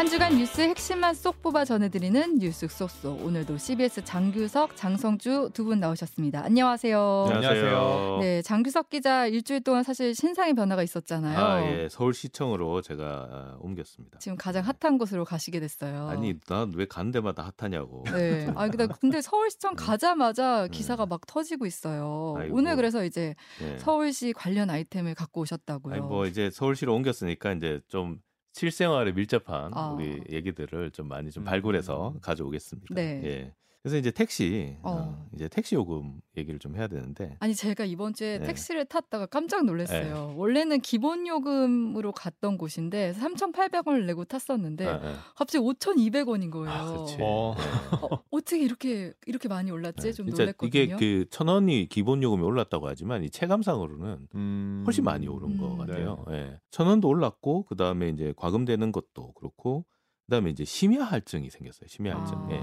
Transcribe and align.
한 0.00 0.06
주간 0.08 0.38
뉴스 0.38 0.62
핵심만 0.62 1.12
쏙 1.12 1.42
뽑아 1.42 1.66
전해드리는 1.66 2.38
뉴스 2.38 2.66
쏙쏙. 2.66 3.22
오늘도 3.22 3.58
CBS 3.58 4.02
장규석, 4.02 4.74
장성주 4.74 5.50
두 5.52 5.64
분 5.66 5.78
나오셨습니다. 5.78 6.42
안녕하세요. 6.42 7.26
안녕하세요. 7.30 8.18
네, 8.22 8.40
장규석 8.40 8.88
기자 8.88 9.26
일주일 9.26 9.62
동안 9.62 9.82
사실 9.82 10.14
신상의 10.14 10.54
변화가 10.54 10.82
있었잖아요. 10.84 11.38
아, 11.38 11.62
예. 11.66 11.88
서울시청으로 11.90 12.80
제가 12.80 13.04
아, 13.30 13.56
옮겼습니다. 13.60 14.20
지금 14.20 14.38
가장 14.38 14.64
핫한 14.64 14.96
곳으로 14.96 15.26
가시게 15.26 15.60
됐어요. 15.60 16.08
아니, 16.08 16.32
난왜 16.48 16.86
가는 16.86 17.10
데마다 17.10 17.52
핫하냐고. 17.58 18.04
네. 18.10 18.50
아, 18.56 18.68
근데, 18.70 18.86
근데 19.02 19.20
서울시청 19.20 19.72
음. 19.72 19.76
가자마자 19.76 20.62
음. 20.64 20.70
기사가 20.70 21.04
막 21.04 21.26
터지고 21.26 21.66
있어요. 21.66 22.36
아이고. 22.38 22.56
오늘 22.56 22.74
그래서 22.76 23.04
이제 23.04 23.34
예. 23.60 23.76
서울시 23.76 24.32
관련 24.32 24.70
아이템을 24.70 25.14
갖고 25.14 25.42
오셨다고요. 25.42 25.92
아니, 25.92 26.02
뭐 26.02 26.24
이제 26.24 26.48
서울시로 26.50 26.94
옮겼으니까 26.94 27.52
이제 27.52 27.82
좀 27.88 28.18
실생활에 28.52 29.12
밀접한 29.12 29.72
아. 29.74 29.92
우리 29.92 30.22
얘기들을 30.28 30.90
좀 30.90 31.08
많이 31.08 31.30
좀 31.30 31.42
음. 31.42 31.44
발굴해서 31.44 32.14
가져오겠습니다. 32.20 32.94
네. 32.94 33.20
예. 33.24 33.54
그래서 33.82 33.96
이제 33.96 34.10
택시, 34.10 34.76
어. 34.82 34.90
어, 34.92 35.26
이제 35.34 35.48
택시 35.48 35.74
요금 35.74 36.20
얘기를 36.36 36.58
좀 36.58 36.76
해야 36.76 36.86
되는데. 36.86 37.36
아니 37.40 37.54
제가 37.54 37.84
이번 37.86 38.12
주에 38.12 38.38
네. 38.38 38.46
택시를 38.46 38.84
탔다가 38.84 39.24
깜짝 39.24 39.64
놀랐어요. 39.64 40.34
원래는 40.36 40.80
기본 40.80 41.26
요금으로 41.26 42.12
갔던 42.12 42.58
곳인데 42.58 43.12
3,800원을 43.14 44.04
내고 44.04 44.24
탔었는데 44.26 44.86
아, 44.86 45.00
아. 45.02 45.14
갑자기 45.34 45.64
5,200원인 45.64 46.50
거예요. 46.50 46.70
아. 46.70 46.90
어. 46.90 47.06
예. 47.08 47.22
어, 47.22 48.18
어 48.30 48.40
떻게 48.40 48.58
이렇게 48.62 49.14
이렇게 49.26 49.48
많이 49.48 49.70
올랐지? 49.70 50.08
예. 50.08 50.12
좀 50.12 50.26
놀랐거든요. 50.26 50.68
이게 50.68 50.96
그 50.96 51.24
천 51.30 51.48
원이 51.48 51.86
기본 51.88 52.22
요금이 52.22 52.42
올랐다고 52.42 52.86
하지만 52.88 53.24
이 53.24 53.30
체감상으로는 53.30 54.28
음. 54.34 54.82
훨씬 54.84 55.04
많이 55.04 55.26
오른 55.26 55.56
것 55.56 55.72
음. 55.72 55.78
같아요. 55.78 56.24
예. 56.30 56.58
천 56.70 56.86
원도 56.86 57.08
올랐고 57.08 57.64
그 57.64 57.76
다음에 57.76 58.08
이제 58.10 58.34
과금되는 58.36 58.92
것도 58.92 59.32
그렇고 59.32 59.86
그 60.26 60.32
다음에 60.32 60.50
이제 60.50 60.64
심야 60.64 61.02
할증이 61.04 61.48
생겼어요. 61.50 61.88
심야 61.88 62.14
할증. 62.18 62.36
예. 62.50 62.60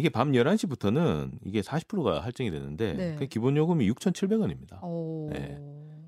아, 0.00 0.02
이게 0.02 0.08
밤 0.08 0.32
11시부터는 0.32 1.32
이게 1.44 1.60
40%가 1.60 2.20
할증이 2.20 2.50
되는데 2.50 2.94
네. 2.94 3.16
그 3.16 3.26
기본 3.26 3.56
요금이 3.56 3.88
6,700원입니다. 3.90 4.82
오. 4.82 5.28
네. 5.30 5.58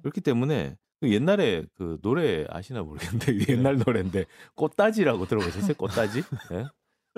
그렇기 0.00 0.20
때문에 0.22 0.76
그 1.00 1.12
옛날에 1.12 1.64
그 1.74 1.98
노래 2.02 2.46
아시나 2.48 2.82
모르겠는데 2.82 3.26
옛날 3.52 3.76
노래인데 3.84 4.24
꽃다지라고 4.54 5.26
들어보셨어요? 5.26 5.74
꽃다지? 5.74 6.22
예? 6.52 6.66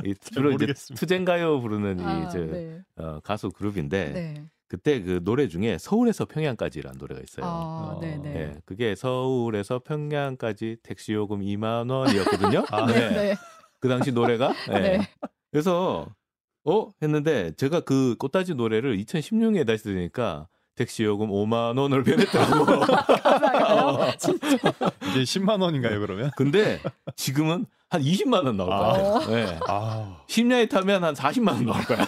이 0.05 0.15
주로 0.21 0.53
이제. 0.53 0.67
투쟁가요 0.97 1.61
부르는 1.61 2.01
아, 2.01 2.19
이 2.19 2.31
저, 2.33 2.39
네. 2.41 2.81
어, 2.97 3.21
가수 3.21 3.51
그룹인데 3.51 4.13
네. 4.13 4.45
그때 4.67 5.03
그 5.03 5.23
노래 5.23 5.47
중에 5.47 5.79
서울에서 5.79 6.25
평양까지라는 6.25 6.99
노래가 6.99 7.21
있어요. 7.23 7.47
아, 7.47 7.95
어, 7.97 8.01
네, 8.01 8.17
네. 8.17 8.35
예, 8.37 8.61
그게 8.65 8.97
서울에서 8.97 9.81
평양까지 9.81 10.79
택시 10.83 11.13
요금 11.13 11.41
2만 11.43 11.91
원이었거든요. 11.91 12.65
아, 12.73 12.87
네, 12.87 12.95
예, 12.95 13.09
네. 13.11 13.35
그 13.79 13.89
당시 13.89 14.11
노래가. 14.11 14.53
예. 14.71 14.81
네. 14.81 15.01
그래서 15.53 16.09
어 16.65 16.91
했는데 17.03 17.53
제가 17.57 17.81
그 17.81 18.17
꽃다지 18.19 18.55
노래를 18.55 18.97
2016년에 18.99 19.67
다시 19.67 19.85
들으니까 19.85 20.49
택시 20.75 21.05
요금 21.05 21.29
5만 21.29 21.79
원으로 21.79 22.03
변했더라고. 22.03 22.65
가사가요? 22.87 24.13
진짜. 24.19 24.49
이게 25.11 25.23
10만 25.23 25.61
원인가요 25.61 26.01
그러면? 26.01 26.31
근데 26.37 26.81
지금은 27.17 27.67
한 27.91 28.03
20만 28.03 28.45
원 28.45 28.57
나올 28.57 28.71
거야. 28.71 28.81
아. 28.81 29.27
예. 29.31 29.59
아, 29.69 30.25
심야에 30.27 30.67
타면 30.67 31.05
한 31.05 31.15
40만 31.15 31.49
원 31.49 31.67
나올 31.67 31.85
거야. 31.85 32.07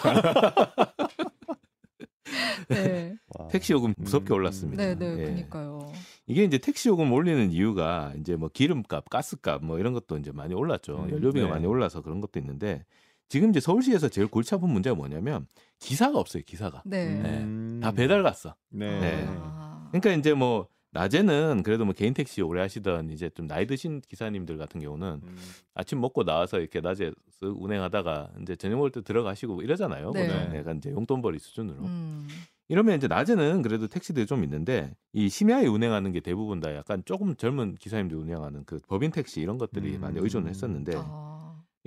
네. 2.67 3.15
와. 3.29 3.47
택시 3.47 3.71
요금 3.71 3.93
무섭게 3.97 4.33
음. 4.33 4.35
올랐습니다. 4.35 4.83
네, 4.83 4.95
네, 4.95 5.11
예. 5.11 5.15
그러니까요. 5.23 5.93
이게 6.25 6.43
이제 6.43 6.57
택시 6.57 6.89
요금 6.89 7.13
올리는 7.13 7.49
이유가 7.51 8.11
이제 8.19 8.35
뭐 8.35 8.49
기름값, 8.49 9.09
가스값 9.09 9.63
뭐 9.63 9.79
이런 9.79 9.93
것도 9.93 10.17
이제 10.17 10.31
많이 10.33 10.53
올랐죠. 10.53 11.05
음, 11.05 11.11
연료비가 11.11 11.45
네. 11.45 11.51
많이 11.51 11.65
올라서 11.65 12.01
그런 12.01 12.19
것도 12.19 12.39
있는데 12.39 12.83
지금 13.29 13.49
이제 13.49 13.59
서울시에서 13.59 14.09
제일 14.09 14.27
골치 14.27 14.55
아픈 14.55 14.69
문제가 14.69 14.95
뭐냐면 14.95 15.47
기사가 15.79 16.17
없어요. 16.19 16.43
기사가 16.45 16.83
네. 16.85 17.07
음. 17.07 17.79
다 17.81 17.91
배달 17.91 18.23
갔어. 18.23 18.55
네. 18.69 18.99
네. 18.99 19.25
아. 19.27 19.89
그러니까 19.91 20.13
이제 20.13 20.33
뭐 20.33 20.67
낮에는 20.91 21.63
그래도 21.63 21.85
뭐 21.85 21.93
개인 21.93 22.13
택시 22.13 22.41
오래 22.41 22.61
하시던 22.61 23.11
이제 23.11 23.29
좀 23.29 23.47
나이 23.47 23.67
드신 23.67 24.01
기사님들 24.07 24.57
같은 24.57 24.81
경우는 24.81 25.21
음. 25.23 25.37
아침 25.73 25.99
먹고 25.99 26.23
나와서 26.23 26.59
이렇게 26.59 26.81
낮에 26.81 27.11
쓱 27.41 27.61
운행하다가 27.61 28.31
이제 28.41 28.55
저녁 28.55 28.77
먹을 28.77 28.91
때 28.91 29.01
들어가시고 29.01 29.61
이러잖아요. 29.61 30.11
네. 30.11 30.27
그냥 30.27 30.55
약간 30.55 30.77
이제 30.77 30.91
용돈벌이 30.91 31.39
수준으로. 31.39 31.83
음. 31.83 32.27
이러면 32.69 32.97
이제 32.97 33.07
낮에는 33.07 33.61
그래도 33.61 33.87
택시들이 33.87 34.25
좀 34.25 34.43
있는데 34.43 34.93
이 35.13 35.29
심야에 35.29 35.67
운행하는 35.67 36.11
게 36.11 36.19
대부분 36.19 36.59
다 36.59 36.73
약간 36.75 37.01
조금 37.05 37.35
젊은 37.35 37.75
기사님들 37.75 38.17
운행하는 38.17 38.63
그 38.65 38.79
법인 38.87 39.11
택시 39.11 39.39
이런 39.39 39.57
것들이 39.57 39.95
음. 39.95 40.01
많이 40.01 40.19
의존을 40.19 40.49
했었는데 40.49 40.93
아. 40.95 41.36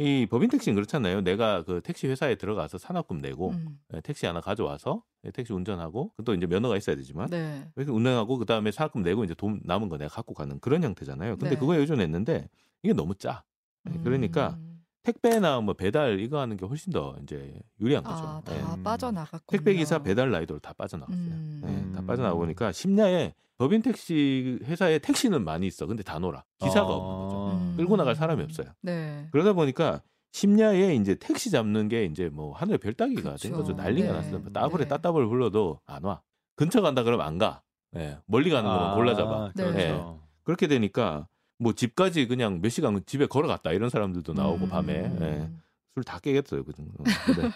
이 0.01 0.27
법인 0.27 0.49
택시는 0.49 0.75
그렇잖아요. 0.75 1.21
내가 1.21 1.63
그 1.63 1.81
택시 1.83 2.07
회사에 2.07 2.37
들어가서 2.37 2.79
산업금 2.79 3.21
내고 3.21 3.51
음. 3.51 3.79
예, 3.95 4.01
택시 4.01 4.25
하나 4.27 4.41
가져와서 4.41 5.03
예, 5.25 5.31
택시 5.31 5.53
운전하고 5.53 6.13
또 6.25 6.35
이제 6.35 6.47
면허가 6.47 6.77
있어야 6.77 6.97
되지만 6.97 7.29
네. 7.29 7.69
이렇게 7.77 7.93
운행하고 7.93 8.39
그 8.39 8.47
다음에 8.47 8.71
산업금 8.73 9.03
내고 9.03 9.25
이제 9.25 9.35
돈 9.35 9.61
남은 9.65 9.89
거 9.89 9.99
내가 9.99 10.15
갖고 10.15 10.33
가는 10.33 10.59
그런 10.61 10.83
형태잖아요. 10.83 11.37
근데 11.37 11.51
네. 11.51 11.57
그거에 11.57 11.79
의존했는데 11.79 12.49
이게 12.83 12.95
너무 12.95 13.15
짜. 13.15 13.45
예, 13.93 13.99
그러니까 14.03 14.57
음. 14.59 14.83
택배나 15.03 15.61
뭐 15.61 15.75
배달 15.75 16.21
이거 16.21 16.41
하는 16.41 16.57
게 16.57 16.67
훨씬 16.67 16.93
더 16.93 17.17
이제 17.23 17.61
유리한 17.81 18.03
거죠. 18.03 18.23
아, 18.23 18.43
다 18.45 18.55
예. 18.57 18.61
음. 18.61 18.83
빠져나갔군요. 18.83 19.59
택배 19.59 19.75
기사 19.75 20.03
배달 20.03 20.31
라이더로 20.31 20.61
다 20.61 20.73
빠져나갔어요. 20.73 21.25
음. 21.25 21.63
예, 21.65 21.95
다 21.95 22.01
음. 22.01 22.07
빠져나가 22.07 22.35
보니까 22.35 22.73
심야에 22.73 23.35
법인 23.59 23.83
택시 23.83 24.59
회사에 24.65 24.99
택시는 24.99 25.45
많이 25.45 25.67
있어. 25.67 25.87
근데 25.87 26.03
다 26.03 26.19
놀아. 26.19 26.45
기사가 26.59 26.89
아. 26.89 26.93
없는 26.93 27.29
거죠. 27.29 27.40
음. 27.73 27.77
끌고 27.77 27.97
나갈 27.97 28.15
사람이 28.15 28.43
없어요. 28.43 28.69
네. 28.83 29.29
그러다 29.33 29.53
보니까 29.53 30.03
심야에 30.33 30.95
이제 30.95 31.15
택시 31.17 31.51
잡는 31.51 31.89
게 31.89 32.05
이제 32.05 32.29
뭐 32.29 32.53
하늘의 32.55 32.79
별 32.79 32.93
따기가 32.95 33.37
된 33.37 33.53
그쵸. 33.53 33.57
거죠. 33.57 33.73
난리가 33.73 34.07
네. 34.09 34.13
났어요. 34.13 34.45
따블에 34.53 34.85
네. 34.85 34.89
따따블 34.89 35.27
불러도 35.29 35.81
안 35.87 36.05
와. 36.05 36.23
근처 36.57 36.81
간다 36.81 37.03
그러면 37.03 37.27
안 37.27 37.39
가. 37.39 37.63
예, 37.97 38.19
멀리 38.27 38.51
가는 38.51 38.71
거만 38.71 38.91
아, 38.91 38.95
골라 38.95 39.15
잡아. 39.17 39.51
네. 39.57 39.65
예. 39.67 39.73
그렇죠. 39.73 40.21
그렇게 40.45 40.67
되니까 40.69 41.27
뭐 41.59 41.73
집까지 41.73 42.29
그냥 42.29 42.61
몇 42.63 42.69
시간 42.69 43.01
집에 43.05 43.27
걸어갔다 43.27 43.73
이런 43.73 43.91
사람들도 43.91 44.33
나오고 44.33 44.67
음. 44.67 44.69
밤에 44.69 44.95
예. 45.21 45.51
술 45.95 46.05
다 46.05 46.21
깨겠어요. 46.21 46.63
그 46.65 46.73
정도. 46.73 47.03
근데 47.05 47.51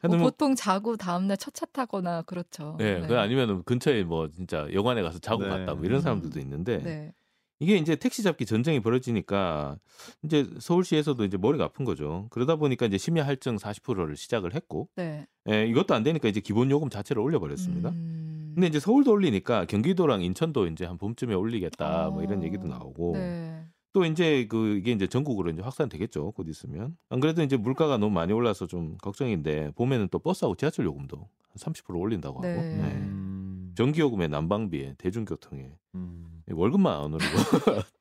뭐뭐 0.16 0.30
보통 0.30 0.54
자고 0.54 0.96
다음날 0.96 1.36
첫 1.36 1.52
차 1.52 1.66
타거나 1.66 2.22
그렇죠. 2.22 2.76
예, 2.80 3.04
그 3.06 3.18
아니면 3.18 3.62
근처에 3.64 4.02
뭐 4.04 4.30
진짜 4.30 4.66
여관에 4.72 5.02
가서 5.02 5.18
자고 5.18 5.42
네. 5.42 5.48
갔다 5.50 5.74
뭐 5.74 5.84
이런 5.84 5.98
음. 5.98 6.00
사람들도 6.00 6.40
있는데 6.40 6.78
네. 6.78 7.12
이게 7.58 7.76
이제 7.76 7.96
택시 7.96 8.22
잡기 8.22 8.44
전쟁이 8.44 8.80
벌어지니까 8.80 9.78
이제 10.22 10.46
서울시에서도 10.58 11.24
이제 11.24 11.36
머리가 11.36 11.64
아픈 11.64 11.84
거죠. 11.84 12.26
그러다 12.30 12.56
보니까 12.56 12.86
이제 12.86 12.98
심야 12.98 13.26
할증 13.26 13.56
40%를 13.56 14.16
시작을 14.16 14.54
했고, 14.54 14.88
네. 14.96 15.26
예, 15.48 15.66
이것도 15.66 15.94
안 15.94 16.02
되니까 16.02 16.28
이제 16.28 16.40
기본 16.40 16.70
요금 16.70 16.90
자체를 16.90 17.22
올려 17.22 17.38
버렸습니다. 17.38 17.90
음. 17.90 18.52
근데 18.54 18.68
이제 18.68 18.80
서울도 18.80 19.12
올리니까 19.12 19.66
경기도랑 19.66 20.22
인천도 20.22 20.66
이제 20.68 20.86
한 20.86 20.96
봄쯤에 20.96 21.34
올리겠다 21.34 22.08
뭐 22.08 22.22
이런 22.22 22.40
어. 22.40 22.42
얘기도 22.42 22.66
나오고 22.66 23.12
네. 23.12 23.66
또 23.92 24.06
이제 24.06 24.46
그 24.48 24.76
이게 24.76 24.92
이제 24.92 25.06
전국으로 25.06 25.50
이제 25.50 25.60
확산되겠죠. 25.62 26.32
곧 26.32 26.48
있으면. 26.48 26.96
안 27.10 27.20
그래도 27.20 27.42
이제 27.42 27.56
물가가 27.56 27.98
너무 27.98 28.14
많이 28.14 28.32
올라서 28.32 28.66
좀 28.66 28.96
걱정인데 29.02 29.72
봄에는 29.74 30.08
또 30.10 30.18
버스하고 30.18 30.54
지하철 30.54 30.86
요금도 30.86 31.16
한 31.16 31.72
30% 31.74 31.98
올린다고 31.98 32.38
하고. 32.38 32.46
네. 32.46 32.76
네. 32.76 33.35
음. 33.76 33.86
전기요금에 33.86 34.28
난방비에 34.28 34.94
대중교통에 34.98 35.70
음. 35.94 36.42
월급만 36.50 36.92
안 36.92 37.14
오르고 37.14 37.24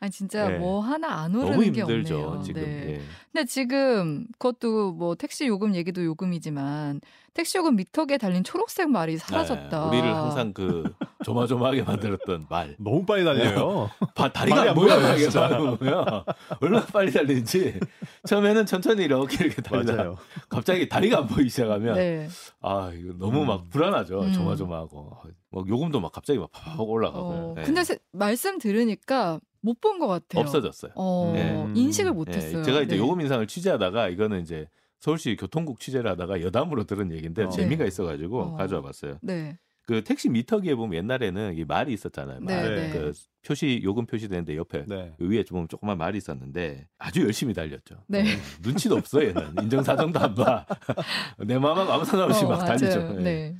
아니 0.00 0.10
진짜 0.10 0.48
네. 0.48 0.58
뭐 0.58 0.80
하나 0.80 1.22
안 1.22 1.34
오르는 1.34 1.50
너무 1.52 1.72
게 1.72 1.80
힘들죠 1.80 2.18
없네요. 2.20 2.42
지금. 2.42 2.62
네. 2.62 2.90
예. 2.90 3.00
근데 3.32 3.44
지금 3.46 4.26
그것도 4.38 4.92
뭐 4.92 5.14
택시 5.14 5.46
요금 5.46 5.74
얘기도 5.74 6.04
요금이지만 6.04 7.00
택시 7.34 7.58
요금 7.58 7.76
미터기에 7.76 8.18
달린 8.18 8.44
초록색 8.44 8.90
말이 8.90 9.16
사라졌다. 9.16 9.90
네, 9.90 9.98
우리를 9.98 10.14
항상 10.14 10.52
그 10.52 10.94
조마조마하게 11.26 11.82
만들었던 11.82 12.46
말. 12.48 12.76
너무 12.78 13.04
빨리 13.04 13.24
달려요. 13.24 13.90
바, 14.14 14.30
다리가 14.32 14.70
안 14.70 14.74
보여요, 14.74 15.16
진짜. 15.18 15.48
보면. 15.58 16.04
얼마나 16.60 16.86
빨리 16.86 17.10
달리는지. 17.12 17.80
처음에는 18.26 18.64
천천히 18.66 19.04
이렇게 19.04 19.44
이렇게 19.46 19.60
맞아요. 19.70 20.16
갑자기 20.48 20.88
다리가 20.88 21.18
안 21.18 21.26
보이기 21.26 21.50
시작하면 21.50 21.94
네. 21.96 22.28
아 22.60 22.92
이거 22.94 23.12
너무 23.18 23.42
음. 23.42 23.46
막 23.48 23.68
불안하죠. 23.70 24.20
음. 24.20 24.32
조마조마하고 24.32 25.16
막 25.50 25.68
요금도 25.68 25.98
막 26.00 26.12
갑자기 26.12 26.38
막 26.38 26.50
팍 26.52 26.80
올라가고. 26.80 27.26
어, 27.28 27.54
네. 27.56 27.62
근데 27.64 27.82
세- 27.84 27.98
말씀 28.12 28.58
들으니까 28.58 29.40
못 29.60 29.80
본 29.80 29.98
것 29.98 30.06
같아요. 30.06 30.42
없어졌어요. 30.42 30.92
어, 30.94 31.32
네. 31.34 31.66
인식을 31.74 32.12
음. 32.12 32.14
못했어요. 32.16 32.60
예, 32.60 32.62
제가 32.62 32.82
이제 32.82 32.94
네. 32.94 32.98
요금 32.98 33.20
인상을 33.20 33.44
취재하다가 33.48 34.08
이거는 34.10 34.42
이제 34.42 34.68
서울시 35.00 35.34
교통국 35.36 35.80
취재를 35.80 36.08
하다가 36.12 36.40
여담으로 36.42 36.84
들은 36.84 37.10
얘기인데 37.12 37.44
어. 37.44 37.48
재미가 37.48 37.82
네. 37.82 37.88
있어가지고 37.88 38.40
어. 38.40 38.56
가져와 38.56 38.82
봤어요. 38.82 39.18
네. 39.22 39.58
그 39.86 40.02
택시 40.02 40.28
미터기에 40.28 40.74
보면 40.74 40.98
옛날에는 40.98 41.56
이 41.56 41.64
말이 41.64 41.92
있었잖아요. 41.92 42.40
말. 42.40 42.74
네, 42.74 42.88
네. 42.88 42.92
그 42.92 43.12
표시 43.46 43.80
요금 43.84 44.04
표시되는데 44.04 44.56
옆에 44.56 44.84
네. 44.86 45.14
위에 45.18 45.44
좀 45.44 45.68
조그만 45.68 45.96
말이 45.96 46.18
있었는데 46.18 46.88
아주 46.98 47.22
열심히 47.22 47.54
달렸죠. 47.54 48.02
네. 48.08 48.22
음, 48.22 48.40
눈치도 48.62 48.96
없어 48.96 49.24
얘는 49.24 49.54
인정사정도 49.62 50.18
안 50.18 50.34
봐. 50.34 50.66
내 51.38 51.56
마음하고 51.56 51.92
아무 51.92 52.04
상관없이 52.04 52.44
어, 52.44 52.48
막 52.48 52.64
달리죠. 52.64 52.98
맞아요. 52.98 53.18
예. 53.20 53.22
네. 53.22 53.56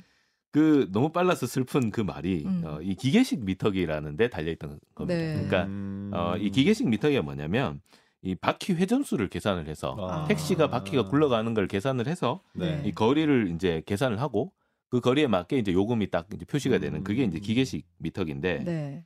그 0.51 0.89
너무 0.91 1.11
빨라서 1.11 1.47
슬픈 1.47 1.91
그 1.91 2.01
말이 2.01 2.43
음. 2.45 2.61
어, 2.65 2.79
이 2.81 2.95
기계식 2.95 3.45
미터기라는 3.45 4.17
데 4.17 4.29
달려 4.29 4.51
있던 4.51 4.79
겁니다. 4.95 5.15
네. 5.15 5.33
그러니까 5.33 5.63
음. 5.63 6.11
어, 6.13 6.35
이 6.37 6.51
기계식 6.51 6.89
미터기가 6.89 7.21
뭐냐면 7.21 7.79
이 8.21 8.35
바퀴 8.35 8.73
회전수를 8.73 9.29
계산을 9.29 9.67
해서 9.67 9.95
아. 9.97 10.25
택시가 10.25 10.69
바퀴가 10.69 11.07
굴러가는 11.07 11.53
걸 11.53 11.67
계산을 11.67 12.07
해서 12.07 12.41
네. 12.53 12.81
이 12.85 12.91
거리를 12.91 13.51
이제 13.55 13.81
계산을 13.85 14.19
하고 14.19 14.51
그 14.89 14.99
거리에 15.01 15.27
맞게 15.27 15.57
이제 15.57 15.73
요금이 15.73 16.09
딱 16.09 16.27
이제 16.33 16.45
표시가 16.45 16.79
되는 16.79 17.03
그게 17.03 17.23
이제 17.23 17.37
음. 17.37 17.41
기계식 17.41 17.85
미터기인데 17.97 18.63
네. 18.63 19.03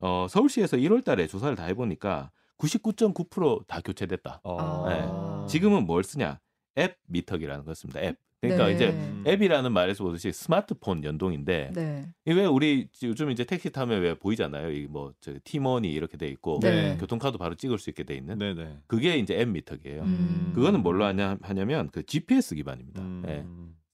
어, 0.00 0.26
서울시에서 0.28 0.76
1월 0.78 1.04
달에 1.04 1.26
조사를 1.26 1.56
다 1.56 1.64
해보니까 1.64 2.30
99.9%다 2.58 3.80
교체됐다. 3.80 4.40
어. 4.44 4.86
네. 4.88 5.48
지금은 5.48 5.86
뭘 5.86 6.04
쓰냐? 6.04 6.40
앱 6.78 6.98
미터기라는 7.06 7.64
거 7.64 7.74
씁니다. 7.74 8.00
앱. 8.00 8.16
그러니까 8.40 8.68
네. 8.68 8.74
이제 8.74 8.88
음. 8.88 9.22
앱이라는 9.26 9.70
말에서 9.70 10.02
보듯이 10.02 10.32
스마트폰 10.32 11.04
연동인데 11.04 11.72
네. 11.74 12.08
이왜 12.24 12.46
우리 12.46 12.88
요즘 13.02 13.30
이제 13.30 13.44
택시 13.44 13.70
타면 13.70 14.00
왜 14.00 14.14
보이잖아요. 14.14 14.70
이뭐 14.70 15.12
티머니 15.44 15.92
이렇게 15.92 16.16
돼 16.16 16.26
있고 16.28 16.58
네. 16.62 16.96
교통카드 16.98 17.36
바로 17.36 17.54
찍을 17.54 17.78
수 17.78 17.90
있게 17.90 18.04
돼 18.04 18.14
있는 18.14 18.38
네네. 18.38 18.78
그게 18.86 19.18
이제 19.18 19.38
앱 19.38 19.48
미터기예요. 19.48 20.02
음. 20.02 20.52
그거는 20.54 20.82
뭘로 20.82 21.04
하냐 21.04 21.36
하냐면 21.42 21.90
그 21.90 22.02
GPS 22.02 22.54
기반입니다. 22.54 23.02
음. 23.02 23.22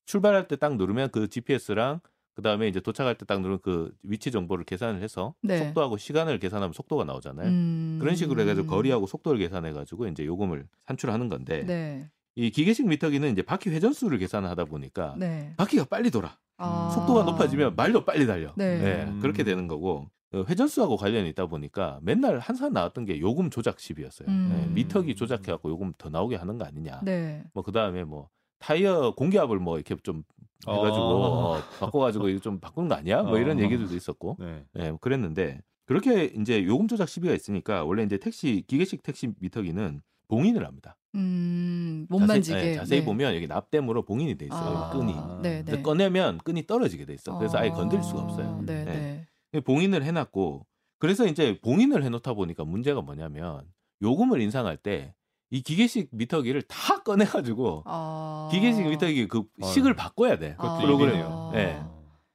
예. 0.07 0.11
출발할 0.11 0.49
때 0.49 0.57
딱 0.57 0.77
누르면 0.77 1.11
그 1.11 1.29
GPS랑 1.29 2.01
그 2.35 2.43
다음에 2.43 2.69
이제 2.69 2.81
도착할 2.81 3.17
때 3.17 3.25
딱 3.27 3.41
누르면 3.41 3.61
그 3.63 3.93
위치 4.03 4.31
정보를 4.31 4.65
계산을 4.65 5.03
해서 5.03 5.35
네. 5.43 5.59
속도하고 5.65 5.97
시간을 5.97 6.39
계산하면 6.39 6.73
속도가 6.73 7.05
나오잖아요. 7.05 7.49
음. 7.49 7.99
그런 8.01 8.15
식으로 8.15 8.41
해가지고 8.43 8.67
거리하고 8.69 9.07
속도를 9.07 9.39
계산해가지고 9.41 10.07
이제 10.09 10.25
요금을 10.25 10.67
산출하는 10.87 11.29
건데 11.29 11.65
네. 11.67 12.09
이 12.35 12.51
기계식 12.51 12.87
미터기는 12.87 13.33
이제 13.33 13.43
바퀴 13.43 13.71
회전수를 13.71 14.19
계산하다 14.19 14.67
보니까 14.67 15.15
네. 15.19 15.55
바퀴가 15.57 15.85
빨리 15.87 16.11
돌아. 16.11 16.37
아. 16.59 16.91
속도가 16.95 17.23
높아지면 17.25 17.75
말도 17.77 18.05
빨리 18.05 18.27
달려. 18.27 18.53
네. 18.57 18.65
예, 18.85 19.21
그렇게 19.21 19.43
되는 19.45 19.67
거고 19.69 20.09
어, 20.35 20.45
회전수하고 20.49 20.97
관련이 20.97 21.29
있다 21.31 21.47
보니까 21.47 21.99
맨날 22.03 22.39
항상 22.39 22.73
나왔던 22.73 23.07
게 23.07 23.21
요금 23.21 23.49
조작 23.49 23.81
시비였어요. 23.81 24.29
음. 24.29 24.65
예, 24.69 24.75
미터기 24.75 25.15
조작해갖고 25.15 25.71
요금 25.71 25.93
더 25.97 26.11
나오게 26.11 26.37
하는 26.37 26.59
거 26.59 26.65
아니냐. 26.67 27.01
네. 27.05 27.45
뭐그 27.55 27.73
다음에 27.73 28.05
뭐 28.05 28.29
타이어 28.59 29.13
공기압을 29.15 29.59
뭐 29.59 29.77
이렇게 29.77 29.95
좀 30.03 30.23
해가지고 30.67 31.05
어. 31.05 31.57
어, 31.57 31.61
바꿔가지고 31.81 32.29
이거 32.29 32.41
좀 32.41 32.59
바꾸는 32.61 32.89
거 32.89 32.95
아니야? 32.97 33.23
뭐 33.23 33.39
이런 33.39 33.59
어. 33.59 33.63
얘기들도 33.63 33.95
있었고, 33.95 34.37
네. 34.41 34.65
예, 34.79 34.91
뭐 34.91 34.99
그랬는데 34.99 35.61
그렇게 35.85 36.25
이제 36.25 36.65
요금 36.65 36.89
조작 36.89 37.09
시비가 37.09 37.35
있으니까 37.35 37.85
원래 37.85 38.03
이제 38.03 38.19
택시 38.19 38.65
기계식 38.67 39.03
택시 39.03 39.31
미터기는 39.39 40.01
봉인을 40.29 40.67
합니다. 40.67 40.97
음. 41.15 42.07
못 42.11 42.19
자세- 42.21 42.27
만지게. 42.33 42.71
예, 42.71 42.75
자세히 42.75 43.01
네. 43.01 43.05
보면 43.07 43.35
여기 43.37 43.47
납땜으로 43.47 44.03
봉인이 44.03 44.37
돼 44.37 44.47
있어요. 44.47 44.77
아. 44.77 44.91
끈이. 44.91 45.15
네, 45.43 45.65
네. 45.65 45.83
꺼내면 45.83 46.39
끈이 46.39 46.67
떨어지게 46.67 47.05
돼 47.07 47.15
있어. 47.15 47.39
그래서 47.39 47.59
아예 47.59 47.71
아. 47.71 47.73
건들 47.73 48.03
수가 48.03 48.23
없어요. 48.23 48.63
네, 48.67 48.85
네. 48.85 49.27
네. 49.53 49.61
봉인을 49.61 50.03
해놨고 50.03 50.67
그래서 50.99 51.27
이제 51.27 51.59
봉인을 51.63 52.03
해놓다 52.03 52.35
보니까 52.35 52.65
문제가 52.65 53.01
뭐냐면 53.03 53.63
요금을 54.03 54.41
인상할 54.41 54.77
때 54.77 55.15
이 55.51 55.63
기계식 55.63 56.09
미터기를 56.13 56.63
다 56.63 57.03
꺼내가지고 57.05 57.83
아. 57.87 58.49
기계식 58.53 58.87
미터기 58.89 59.29
그 59.29 59.45
식을 59.63 59.95
바꿔야 59.95 60.39
돼. 60.39 60.55
아. 60.59 60.79
프로그램. 60.81 61.11
일이네요. 61.15 61.53
예. 61.55 61.81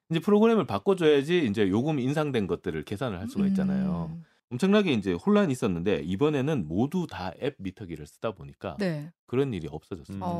이제 0.09 0.19
프로그램을 0.19 0.65
바꿔줘야지 0.65 1.45
이제 1.49 1.69
요금 1.69 1.99
인상된 1.99 2.47
것들을 2.47 2.83
계산을 2.83 3.19
할 3.19 3.27
수가 3.29 3.47
있잖아요. 3.47 4.09
음. 4.11 4.23
엄청나게 4.51 4.91
이제 4.91 5.13
혼란이 5.13 5.51
있었는데 5.53 6.01
이번에는 6.03 6.67
모두 6.67 7.07
다 7.09 7.31
앱 7.41 7.55
미터기를 7.57 8.05
쓰다 8.05 8.31
보니까 8.31 8.75
네. 8.79 9.09
그런 9.25 9.53
일이 9.53 9.69
없어졌습니다. 9.71 10.25
음. 10.25 10.31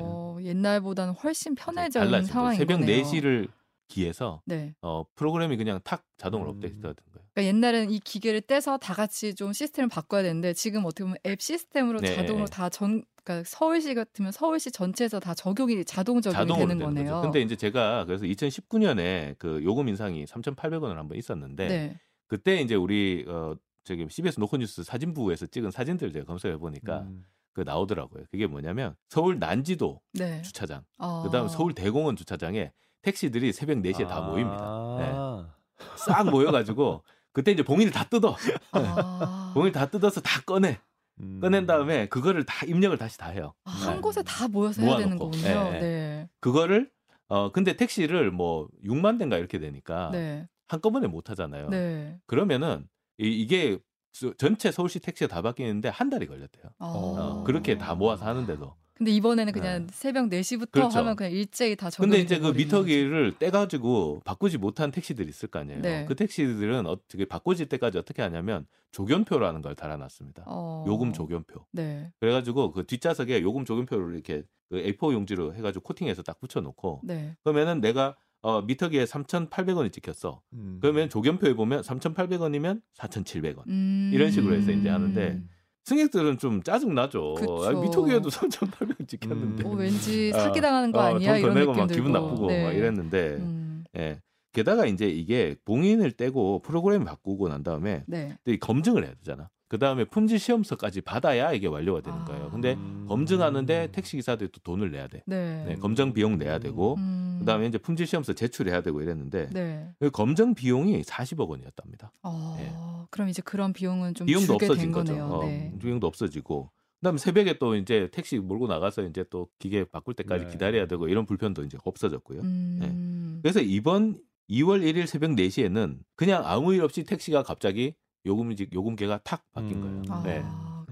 어, 0.00 0.38
옛날보다는 0.42 1.14
훨씬 1.14 1.54
편해진. 1.54 2.24
상황인 2.24 2.58
새벽 2.58 2.80
거네요. 2.80 3.04
4시를 3.04 3.48
기해서 3.90 4.40
네. 4.46 4.74
어, 4.80 5.04
프로그램이 5.16 5.56
그냥 5.58 5.80
탁 5.84 6.04
자동으로 6.16 6.50
음. 6.52 6.54
업데이트가 6.56 6.88
된 6.88 6.96
거예요. 7.12 7.26
그러니까 7.34 7.44
옛날에는 7.56 7.90
이 7.90 7.98
기계를 7.98 8.40
떼서 8.42 8.78
다 8.78 8.94
같이 8.94 9.34
좀 9.34 9.52
시스템을 9.52 9.88
바꿔야 9.88 10.22
되는데 10.22 10.54
지금 10.54 10.84
어떻게 10.86 11.04
보면 11.04 11.16
앱 11.26 11.40
시스템으로 11.42 12.00
네. 12.00 12.14
자동으로 12.14 12.46
다 12.46 12.70
전 12.70 13.02
그러니까 13.22 13.46
서울시 13.46 13.94
같으면 13.94 14.32
서울시 14.32 14.70
전체에서 14.70 15.20
다 15.20 15.34
적용이 15.34 15.84
자동 15.84 16.22
적용이 16.22 16.34
자동으로 16.38 16.68
되는 16.68 16.78
되는 16.78 16.94
거네요. 16.94 17.14
거죠. 17.16 17.22
근데 17.22 17.40
이제 17.42 17.54
제가 17.56 18.06
그래서 18.06 18.24
2019년에 18.24 19.36
그 19.38 19.62
요금 19.64 19.88
인상이 19.88 20.24
3,800원을 20.24 20.94
한번 20.94 21.18
있었는데 21.18 21.68
네. 21.68 22.00
그때 22.28 22.60
이제 22.60 22.74
우리 22.74 23.24
어 23.28 23.54
저기 23.84 24.06
CBS 24.08 24.40
노컷뉴스 24.40 24.84
사진부에서 24.84 25.46
찍은 25.46 25.70
사진들 25.70 26.12
제가 26.12 26.24
검색해 26.26 26.56
보니까 26.56 27.00
음. 27.00 27.24
그 27.52 27.62
나오더라고요. 27.62 28.24
그게 28.30 28.46
뭐냐면 28.46 28.94
서울 29.08 29.38
난지도 29.38 30.00
네. 30.14 30.40
주차장, 30.42 30.84
어. 30.98 31.22
그다음 31.24 31.48
서울 31.48 31.74
대공원 31.74 32.14
주차장에 32.16 32.72
택시들이 33.02 33.52
새벽 33.52 33.78
4시에 33.78 34.06
다 34.08 34.20
모입니다. 34.20 34.62
네. 34.98 35.10
아. 35.14 35.54
싹 35.96 36.28
모여가지고 36.30 37.02
그때 37.32 37.52
이제 37.52 37.62
봉인을 37.62 37.92
다 37.92 38.04
뜯어. 38.04 38.36
아. 38.72 39.50
봉인을 39.54 39.72
다 39.72 39.86
뜯어서 39.86 40.20
다 40.20 40.40
꺼내. 40.42 40.78
음. 41.20 41.38
꺼낸 41.40 41.66
다음에 41.66 42.06
그거를 42.08 42.44
다 42.44 42.64
입력을 42.66 42.96
다시 42.98 43.18
다 43.18 43.28
해요. 43.28 43.52
아, 43.64 43.70
한 43.70 43.96
네. 43.96 44.00
곳에 44.00 44.22
다 44.22 44.48
모여서 44.48 44.82
해야 44.82 44.96
되는. 44.96 45.18
거군요. 45.18 45.42
네, 45.42 45.54
네. 45.70 45.80
네. 45.80 46.28
그거를 46.40 46.90
어 47.28 47.52
근데 47.52 47.74
택시를 47.76 48.30
뭐 48.30 48.68
6만 48.84 49.18
대인가 49.18 49.36
이렇게 49.38 49.58
되니까 49.58 50.10
네. 50.12 50.48
한꺼번에 50.68 51.06
못 51.06 51.30
하잖아요. 51.30 51.68
네. 51.68 52.18
그러면은 52.26 52.86
이, 53.18 53.28
이게 53.28 53.78
저- 54.12 54.32
전체 54.34 54.72
서울시 54.72 54.98
택시가 54.98 55.32
다 55.32 55.42
바뀌는데 55.42 55.88
한 55.90 56.10
달이 56.10 56.26
걸렸대요. 56.26 56.64
아. 56.78 56.86
어, 56.86 57.44
그렇게 57.44 57.76
다 57.78 57.94
모아서 57.94 58.24
하는데도. 58.26 58.74
근데 59.00 59.12
이번에는 59.12 59.54
그냥 59.54 59.86
새벽 59.90 60.28
4시부터 60.28 60.72
그렇죠. 60.72 60.98
하면 60.98 61.16
그냥 61.16 61.32
일제히 61.32 61.74
다 61.74 61.88
적용이 61.88 62.10
근데 62.10 62.22
이제 62.22 62.38
그 62.38 62.48
미터기를 62.48 63.38
떼가지고 63.38 64.20
바꾸지 64.26 64.58
못한 64.58 64.90
택시들이 64.90 65.26
있을 65.30 65.48
거 65.48 65.58
아니에요. 65.58 65.80
네. 65.80 66.04
그 66.04 66.14
택시들은 66.14 66.86
어떻게 66.86 67.24
바꾸질 67.24 67.70
때까지 67.70 67.96
어떻게 67.96 68.20
하냐면 68.20 68.66
조견표라는 68.92 69.62
걸 69.62 69.74
달아놨습니다. 69.74 70.44
어. 70.46 70.84
요금 70.86 71.14
조견표. 71.14 71.64
네. 71.72 72.12
그래가지고 72.20 72.72
그 72.72 72.84
뒷좌석에 72.84 73.40
요금 73.40 73.64
조견표를 73.64 74.12
이렇게 74.12 74.42
그 74.68 74.76
A4 74.76 75.14
용지로 75.14 75.54
해가지고 75.54 75.82
코팅해서 75.82 76.22
딱 76.22 76.38
붙여놓고 76.38 77.00
네. 77.04 77.34
그러면은 77.42 77.80
내가 77.80 78.16
어, 78.42 78.60
미터기에 78.60 79.04
3,800원이 79.06 79.94
찍혔어. 79.94 80.42
음. 80.52 80.76
그러면 80.82 81.08
조견표에 81.08 81.54
보면 81.54 81.80
3,800원이면 81.80 82.82
4,700원. 82.98 83.66
음. 83.66 84.10
이런 84.12 84.30
식으로 84.30 84.54
해서 84.54 84.70
이제 84.72 84.90
하는데 84.90 85.40
승객들은 85.84 86.38
좀 86.38 86.62
짜증 86.62 86.94
나죠. 86.94 87.34
그쵸. 87.34 87.64
아, 87.64 87.72
미터기에도 87.72 88.28
3,800원 88.28 89.08
찍혔는데. 89.08 89.66
어, 89.66 89.72
왠지 89.72 90.30
아, 90.34 90.38
사기 90.40 90.60
당하는 90.60 90.92
거 90.92 90.98
어, 90.98 91.02
아니야 91.02 91.36
이런 91.38 91.54
느낌 91.54 91.66
막 91.74 91.86
들고. 91.86 91.94
기분 91.94 92.12
나쁘고 92.12 92.46
네. 92.48 92.64
막 92.64 92.72
이랬는데 92.72 93.36
음. 93.40 93.84
예. 93.96 94.20
게다가 94.52 94.86
이제 94.86 95.08
이게 95.08 95.54
봉인을 95.64 96.12
떼고 96.12 96.60
프로그램 96.62 97.04
바꾸고 97.04 97.48
난 97.48 97.62
다음에 97.62 98.04
네. 98.06 98.36
검증을 98.60 99.04
해야 99.04 99.14
되잖아. 99.14 99.48
그 99.70 99.78
다음에 99.78 100.04
품질 100.04 100.40
시험서까지 100.40 101.00
받아야 101.00 101.52
이게 101.52 101.68
완료가 101.68 102.00
되는 102.00 102.18
아. 102.18 102.24
거예요. 102.24 102.50
근데 102.50 102.74
음. 102.74 103.06
검증하는데 103.08 103.92
택시 103.92 104.16
기사들이 104.16 104.50
또 104.50 104.58
돈을 104.64 104.90
내야 104.90 105.06
돼. 105.06 105.22
네. 105.26 105.64
네, 105.64 105.76
검증 105.76 106.12
비용 106.12 106.38
내야 106.38 106.58
되고 106.58 106.96
음. 106.96 107.36
그다음에 107.38 107.68
이제 107.68 107.78
품질 107.78 108.04
시험서 108.04 108.32
제출해야 108.32 108.82
되고 108.82 109.00
이랬는데 109.00 109.48
네. 109.52 109.88
그 110.00 110.10
검증 110.10 110.56
비용이 110.56 111.02
40억 111.02 111.48
원이었답니다. 111.48 112.10
어, 112.24 112.56
네. 112.58 112.72
그럼 113.10 113.28
이제 113.28 113.42
그런 113.42 113.72
비용은 113.72 114.14
좀 114.14 114.26
비용도 114.26 114.54
없어진 114.54 114.76
된 114.86 114.92
거죠. 114.92 115.14
어, 115.14 115.44
네. 115.44 115.72
비용도 115.80 116.04
없어지고 116.08 116.68
그다음에 116.98 117.18
새벽에 117.18 117.58
또 117.58 117.76
이제 117.76 118.08
택시 118.10 118.40
몰고 118.40 118.66
나가서 118.66 119.04
이제 119.04 119.24
또 119.30 119.46
기계 119.60 119.84
바꿀 119.84 120.14
때까지 120.14 120.46
네. 120.46 120.50
기다려야 120.50 120.86
되고 120.88 121.06
이런 121.06 121.26
불편도 121.26 121.62
이제 121.62 121.78
없어졌고요. 121.84 122.40
음. 122.40 123.38
그래서 123.40 123.60
이번 123.60 124.18
2월 124.50 124.82
1일 124.82 125.06
새벽 125.06 125.30
4시에는 125.30 126.00
그냥 126.16 126.42
아무 126.44 126.74
일 126.74 126.82
없이 126.82 127.04
택시가 127.04 127.44
갑자기 127.44 127.94
요금 128.26 128.54
요금계가 128.72 129.20
탁 129.24 129.42
바뀐 129.52 129.82
음. 129.82 130.02
거예요. 130.02 130.18
아, 130.18 130.22
네. 130.24 130.42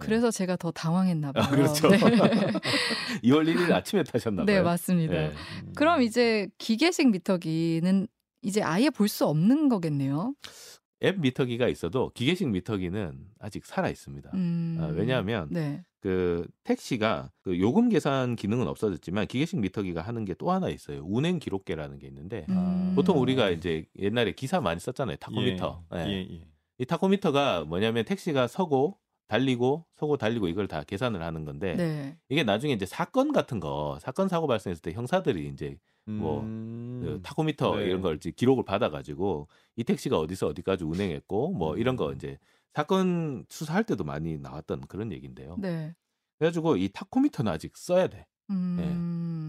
그래서 0.00 0.30
제가 0.30 0.56
더 0.56 0.70
당황했나 0.70 1.32
봐요. 1.32 1.44
아, 1.44 1.49
그렇죠. 1.50 1.88
네. 1.88 1.99
2월 3.25 3.47
1일 3.52 3.73
아침에 3.73 4.02
타셨나 4.04 4.44
봐요. 4.44 4.56
네, 4.56 4.62
맞습니다. 4.62 5.12
네. 5.12 5.32
음. 5.64 5.73
그럼 5.75 6.02
이제 6.02 6.49
기계식 6.58 7.11
미터기는 7.11 8.06
이제 8.42 8.62
아예 8.62 8.90
볼 8.90 9.08
수 9.08 9.26
없는 9.26 9.68
거겠네요. 9.68 10.35
앱 11.04 11.18
미터기가 11.20 11.68
있어도 11.68 12.11
기계식 12.14 12.49
미터기는 12.49 13.18
아직 13.40 13.66
살아 13.66 13.88
있습니다. 13.88 14.30
음. 14.35 14.78
아, 14.80 14.87
왜냐하면 14.87 15.49
네. 15.50 15.82
그 16.00 16.47
택시가 16.64 17.30
그 17.42 17.58
요금 17.58 17.88
계산 17.88 18.37
기능은 18.37 18.66
없어졌지만 18.68 19.26
기계식 19.26 19.58
미터기가 19.58 20.00
하는 20.02 20.25
게 20.25 20.35
또 20.38 20.50
하나 20.52 20.68
있어요. 20.68 21.02
운행 21.04 21.40
기록계라는 21.40 21.99
게 21.99 22.06
있는데 22.06 22.47
음. 22.50 22.92
보통 22.94 23.20
우리가 23.20 23.50
이제 23.50 23.85
옛날에 23.99 24.32
기사 24.32 24.61
많이 24.61 24.78
썼잖아요. 24.80 25.16
타코미터. 25.16 25.85
예, 25.94 25.99
예. 25.99 26.06
예, 26.06 26.28
예. 26.30 26.47
이 26.78 26.87
타코미터가 26.87 27.64
뭐냐면 27.64 28.04
택시가 28.04 28.47
서고 28.47 28.99
달리고 29.26 29.85
서고 29.97 30.16
달리고 30.16 30.49
이걸 30.49 30.68
다 30.68 30.82
계산을 30.85 31.23
하는 31.23 31.44
건데 31.44 31.75
네. 31.76 32.16
이게 32.28 32.44
나중에 32.44 32.73
이제 32.73 32.87
사건 32.87 33.32
같은 33.32 33.61
거 33.61 33.99
사건 34.00 34.28
사고 34.28 34.47
발생했을 34.47 34.80
때 34.80 34.92
형사들이 34.92 35.49
이제 35.49 35.78
뭐, 36.06 36.40
음. 36.40 37.02
그 37.04 37.20
타코미터 37.23 37.76
네. 37.76 37.85
이런 37.85 38.00
걸 38.00 38.16
이제 38.16 38.30
기록을 38.30 38.64
받아가지고 38.64 39.47
이 39.76 39.85
택시가 39.85 40.18
어디서 40.18 40.47
어디까지 40.47 40.85
운행했고 40.85 41.52
뭐 41.52 41.76
이런 41.76 41.97
거 41.97 42.08
음. 42.08 42.14
이제 42.14 42.38
사건 42.73 43.44
수사할 43.50 43.85
때도 43.85 44.04
많이 44.04 44.38
나왔던 44.38 44.82
그런 44.88 45.12
얘기인데요. 45.12 45.56
네. 45.58 45.94
그래가지고 46.38 46.76
이 46.76 46.88
타코미터는 46.88 47.52
아직 47.52 47.76
써야 47.76 48.06
돼. 48.06 48.26
음. 48.50 48.78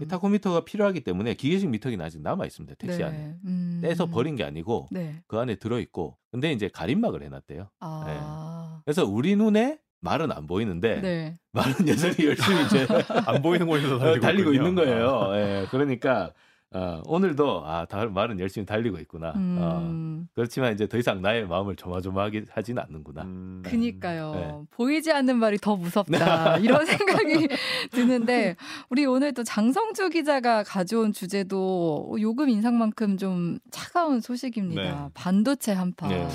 이 0.00 0.08
타코미터가 0.08 0.64
필요하기 0.64 1.00
때문에 1.02 1.34
기계식 1.34 1.68
미터기는 1.70 2.04
아직 2.04 2.20
남아 2.22 2.46
있습니다. 2.46 2.74
택시 2.76 2.98
네. 2.98 3.04
안에 3.04 3.34
음. 3.44 3.80
떼서 3.82 4.06
버린 4.06 4.36
게 4.36 4.44
아니고 4.44 4.88
네. 4.90 5.22
그 5.26 5.38
안에 5.38 5.56
들어 5.56 5.78
있고 5.80 6.16
근데 6.30 6.52
이제 6.52 6.68
가림막을 6.68 7.22
해놨대요. 7.22 7.68
아. 7.80 8.82
그래서 8.84 9.04
우리 9.04 9.36
눈에 9.36 9.78
말은 10.00 10.32
안 10.32 10.46
보이는데 10.46 11.00
네. 11.00 11.38
말은 11.52 11.88
여전히 11.88 12.26
열심히 12.26 12.64
이제 12.64 12.86
안 13.26 13.42
보이는 13.42 13.66
곳에서 13.66 13.98
달리고, 13.98 14.20
달리고 14.20 14.52
있는. 14.54 14.74
거예요. 14.74 15.30
예, 15.34 15.66
그러니까 15.70 16.32
어, 16.72 17.02
오늘도 17.06 17.66
아, 17.66 17.84
다, 17.84 18.06
말은 18.06 18.38
열심히 18.38 18.64
달리고 18.64 18.98
있구나. 18.98 19.30
어, 19.30 19.78
음. 19.82 20.28
그렇지만 20.34 20.72
이제 20.72 20.86
더 20.86 20.98
이상 20.98 21.20
나의 21.20 21.46
마음을 21.48 21.74
조마조마하게 21.74 22.44
하지는 22.50 22.80
않는구나. 22.84 23.22
음, 23.22 23.62
그니까요. 23.64 24.32
네. 24.34 24.54
보이지 24.70 25.10
않는 25.10 25.36
말이 25.38 25.58
더 25.58 25.74
무섭다. 25.76 26.58
이런 26.62 26.86
생각이 26.86 27.48
드는데, 27.90 28.54
우리 28.88 29.04
오늘 29.04 29.34
또 29.34 29.42
장성주 29.42 30.10
기자가 30.10 30.62
가져온 30.62 31.12
주제도 31.12 32.16
요금 32.20 32.48
인상만큼 32.48 33.16
좀 33.16 33.58
차가운 33.72 34.20
소식입니다. 34.20 34.82
네. 34.82 35.10
반도체 35.14 35.72
한파. 35.72 36.06
네. 36.06 36.28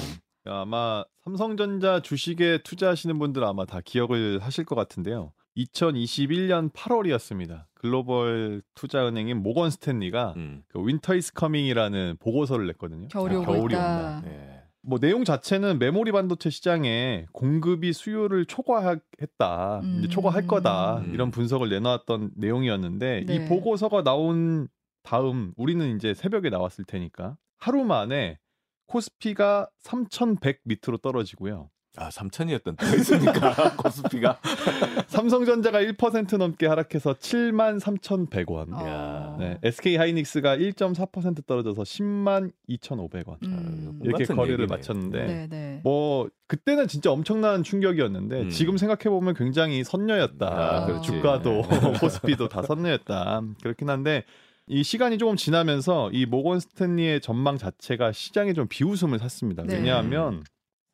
아마 0.44 1.04
삼성전자 1.24 2.02
주식에 2.02 2.60
투자하시는 2.64 3.18
분들 3.18 3.44
아마 3.44 3.66
다 3.66 3.80
기억을 3.84 4.40
하실 4.40 4.66
것 4.66 4.76
같은데요. 4.76 5.32
2021년 5.58 6.72
8월이었습니다. 6.74 7.64
글로벌 7.86 8.64
투자은행인 8.74 9.44
모건 9.44 9.70
스탠리가 9.70 10.34
음. 10.38 10.64
그 10.70 10.84
Winter 10.84 11.14
is 11.16 11.34
coming이라는 11.34 12.18
보고서를 12.20 12.66
냈거든요. 12.68 13.08
겨울이 13.10 13.36
아, 13.36 13.42
겨울이. 13.42 13.76
온다. 13.76 14.24
예. 14.26 14.64
뭐 14.82 15.00
내용 15.00 15.24
자체는 15.24 15.78
메모리 15.78 16.12
반도체 16.12 16.50
시장에 16.50 17.26
공급이 17.32 17.94
수요를 17.94 18.46
초과했다. 18.46 19.80
음. 19.84 19.96
이제 20.00 20.08
초과할 20.08 20.48
거다. 20.48 20.98
음. 20.98 21.14
이런 21.14 21.30
분석을 21.30 21.70
내놓았던 21.70 22.32
내용이었는데 22.36 23.26
네. 23.28 23.36
이 23.36 23.48
보고서가 23.48 24.04
나온 24.04 24.68
다음 25.04 25.54
우리는 25.56 25.96
이제 25.96 26.16
새벽에 26.16 26.50
나왔을 26.50 26.86
테니까 26.86 27.38
하루 27.58 27.84
만에 27.84 28.40
코스피가 28.88 29.70
3,100 29.80 30.62
밑으로 30.64 30.98
떨어지고요. 30.98 31.70
아, 31.98 32.10
3천이었던 32.10 32.78
때가 32.78 32.96
있습니까? 32.96 33.76
코스피가. 33.76 34.40
삼성전자가 35.08 35.82
1% 35.82 36.38
넘게 36.38 36.68
하락해서 36.68 37.14
7만 37.14 37.80
3,100원. 37.80 38.74
어. 38.74 38.88
야. 38.88 39.36
네, 39.40 39.58
SK 39.64 39.98
하이닉스가 39.98 40.58
1.4% 40.58 41.46
떨어져서 41.46 41.84
10만 41.84 42.52
2,500원. 42.70 43.38
음. 43.44 44.00
이렇게 44.04 44.24
똑같은 44.24 44.36
거래를 44.36 44.64
얘기네요. 44.64 44.78
마쳤는데 44.78 45.26
네, 45.26 45.48
네. 45.50 45.82
뭐 45.84 46.30
그때는 46.48 46.88
진짜 46.88 47.12
엄청난 47.12 47.64
충격이었는데 47.64 48.42
음. 48.42 48.50
지금 48.50 48.78
생각해 48.78 49.04
보면 49.10 49.34
굉장히 49.34 49.84
선녀였다. 49.84 50.48
아. 50.48 51.02
주가도 51.02 51.64
네. 51.70 51.94
코스피도 52.00 52.50
다 52.50 52.62
선녀였다. 52.62 53.42
그렇긴 53.62 53.90
한데 53.90 54.24
이 54.68 54.84
시간이 54.84 55.18
조금 55.18 55.36
지나면서 55.36 56.10
이 56.12 56.26
모건 56.26 56.60
스탠리의 56.60 57.22
전망 57.22 57.58
자체가 57.58 58.12
시장에 58.12 58.54
좀 58.54 58.68
비웃음을 58.68 59.20
샀습니다. 59.20 59.64
네. 59.64 59.76
왜냐하면 59.76 60.44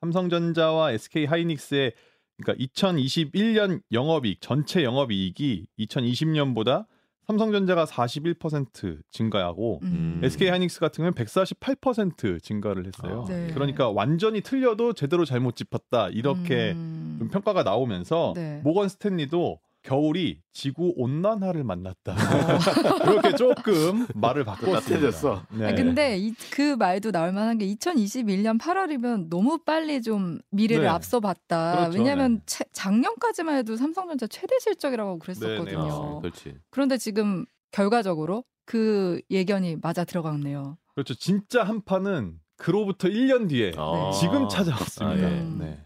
삼성전자와 0.01 0.91
SK 0.91 1.25
하이닉스의 1.25 1.93
그러니까 2.41 2.65
2021년 2.65 3.81
영업이익 3.91 4.41
전체 4.41 4.83
영업이익이 4.83 5.67
2020년보다 5.79 6.87
삼성전자가 7.27 7.85
41% 7.85 8.99
증가하고 9.11 9.79
음. 9.83 10.19
SK 10.23 10.49
하이닉스 10.49 10.79
같은 10.79 11.03
경우는 11.03 11.13
148% 11.13 12.41
증가를 12.41 12.87
했어요. 12.87 13.25
아, 13.27 13.31
네. 13.31 13.51
그러니까 13.53 13.89
완전히 13.89 14.41
틀려도 14.41 14.93
제대로 14.93 15.23
잘못 15.23 15.55
짚었다 15.55 16.09
이렇게 16.09 16.71
음. 16.71 17.17
좀 17.19 17.29
평가가 17.29 17.61
나오면서 17.63 18.33
네. 18.35 18.59
모건 18.63 18.89
스탠리도 18.89 19.59
겨울이 19.83 20.39
지구 20.53 20.93
온난화를 20.95 21.63
만났다 21.63 22.15
이렇게 23.03 23.35
조금 23.35 24.05
말을 24.13 24.43
바꿨습니다. 24.45 25.47
네. 25.53 25.69
아, 25.69 25.75
근데 25.75 26.17
이, 26.17 26.33
그 26.51 26.75
말도 26.75 27.11
나올 27.11 27.31
만한 27.31 27.57
게 27.57 27.65
2021년 27.67 28.59
8월이면 28.59 29.29
너무 29.29 29.57
빨리 29.65 30.01
좀 30.01 30.39
미래를 30.51 30.83
네. 30.83 30.89
앞서 30.89 31.19
봤다. 31.19 31.77
그렇죠. 31.77 31.97
왜냐하면 31.97 32.35
네. 32.37 32.41
채- 32.45 32.65
작년까지만 32.71 33.55
해도 33.57 33.75
삼성전자 33.75 34.27
최대 34.27 34.55
실적이라고 34.59 35.17
그랬었거든요. 35.19 35.63
네, 35.65 35.71
네, 35.71 35.77
어, 35.77 36.19
그렇지. 36.21 36.55
그런데 36.69 36.97
지금 36.97 37.45
결과적으로 37.71 38.43
그 38.65 39.19
예견이 39.31 39.77
맞아 39.81 40.03
들어갔네요. 40.03 40.77
그렇죠. 40.93 41.15
진짜 41.15 41.63
한파는 41.63 42.35
그로부터 42.57 43.07
1년 43.07 43.49
뒤에 43.49 43.71
아. 43.77 44.11
지금 44.19 44.47
찾아왔습니다. 44.47 45.25
아, 45.27 45.31
예. 45.31 45.39
네. 45.57 45.79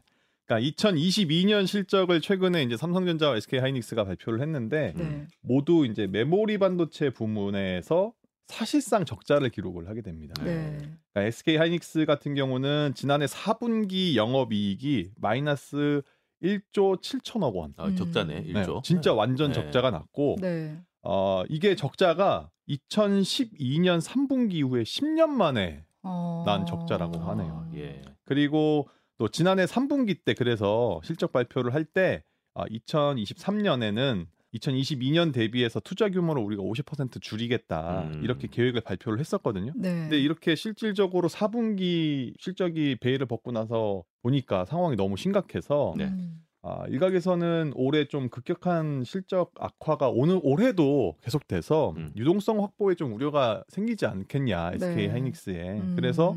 그러니까 0.45 0.71
2022년 0.71 1.67
실적을 1.67 2.21
최근에 2.21 2.63
이제 2.63 2.77
삼성전자와 2.77 3.37
SK 3.37 3.59
하이닉스가 3.59 4.05
발표를 4.05 4.41
했는데 4.41 4.93
음. 4.97 4.99
네. 4.99 5.27
모두 5.41 5.85
이제 5.85 6.07
메모리 6.07 6.57
반도체 6.59 7.09
부문에서 7.09 8.13
사실상 8.47 9.05
적자를 9.05 9.49
기록을 9.49 9.89
하게 9.89 10.01
됩니다. 10.01 10.35
네. 10.43 10.77
그러니까 11.13 11.21
SK 11.27 11.57
하이닉스 11.57 12.05
같은 12.05 12.35
경우는 12.35 12.93
지난해 12.95 13.25
4분기 13.25 14.15
영업이익이 14.15 15.11
마이너스 15.17 16.03
1조 16.43 17.01
7천억 17.01 17.55
원. 17.55 17.73
아, 17.77 17.93
적자네. 17.95 18.37
음. 18.37 18.53
네, 18.53 18.63
1조. 18.63 18.83
진짜 18.83 19.13
완전 19.13 19.47
네. 19.47 19.53
적자가 19.53 19.89
났고 19.89 20.35
네. 20.39 20.77
어, 21.01 21.43
이게 21.49 21.75
적자가 21.75 22.51
2012년 22.69 23.99
3분기 24.01 24.53
이후에 24.55 24.83
10년 24.83 25.29
만에 25.29 25.85
어... 26.03 26.43
난 26.45 26.65
적자라고 26.65 27.17
하네요. 27.17 27.67
예. 27.75 28.01
그리고 28.25 28.87
또 29.17 29.27
지난해 29.27 29.65
3분기 29.65 30.19
때 30.23 30.33
그래서 30.33 30.99
실적 31.03 31.31
발표를 31.31 31.73
할때 31.73 32.23
아, 32.53 32.65
2023년에는 32.65 34.27
2022년 34.55 35.33
대비해서 35.33 35.79
투자 35.81 36.09
규모를 36.09 36.41
우리가 36.41 36.63
50% 36.63 37.21
줄이겠다 37.21 38.03
음. 38.03 38.21
이렇게 38.23 38.47
계획을 38.47 38.81
발표를 38.81 39.19
했었거든요. 39.19 39.73
네. 39.75 39.93
근데 39.93 40.17
이렇게 40.17 40.55
실질적으로 40.55 41.27
4분기 41.27 42.33
실적이 42.39 42.97
베일을 43.01 43.25
벗고 43.25 43.51
나서 43.51 44.03
보니까 44.23 44.65
상황이 44.65 44.95
너무 44.95 45.17
심각해서 45.17 45.93
네. 45.97 46.05
음. 46.05 46.41
아, 46.61 46.85
일각에서는 46.87 47.73
올해 47.75 48.05
좀 48.05 48.29
급격한 48.29 49.03
실적 49.03 49.51
악화가 49.59 50.09
오늘 50.09 50.39
올해도 50.41 51.17
계속돼서 51.21 51.93
음. 51.97 52.11
유동성 52.15 52.63
확보에 52.63 52.95
좀 52.95 53.13
우려가 53.13 53.63
생기지 53.67 54.05
않겠냐 54.05 54.71
SK 54.73 54.95
네. 54.95 55.07
하이닉스에 55.07 55.79
음. 55.79 55.93
그래서 55.95 56.35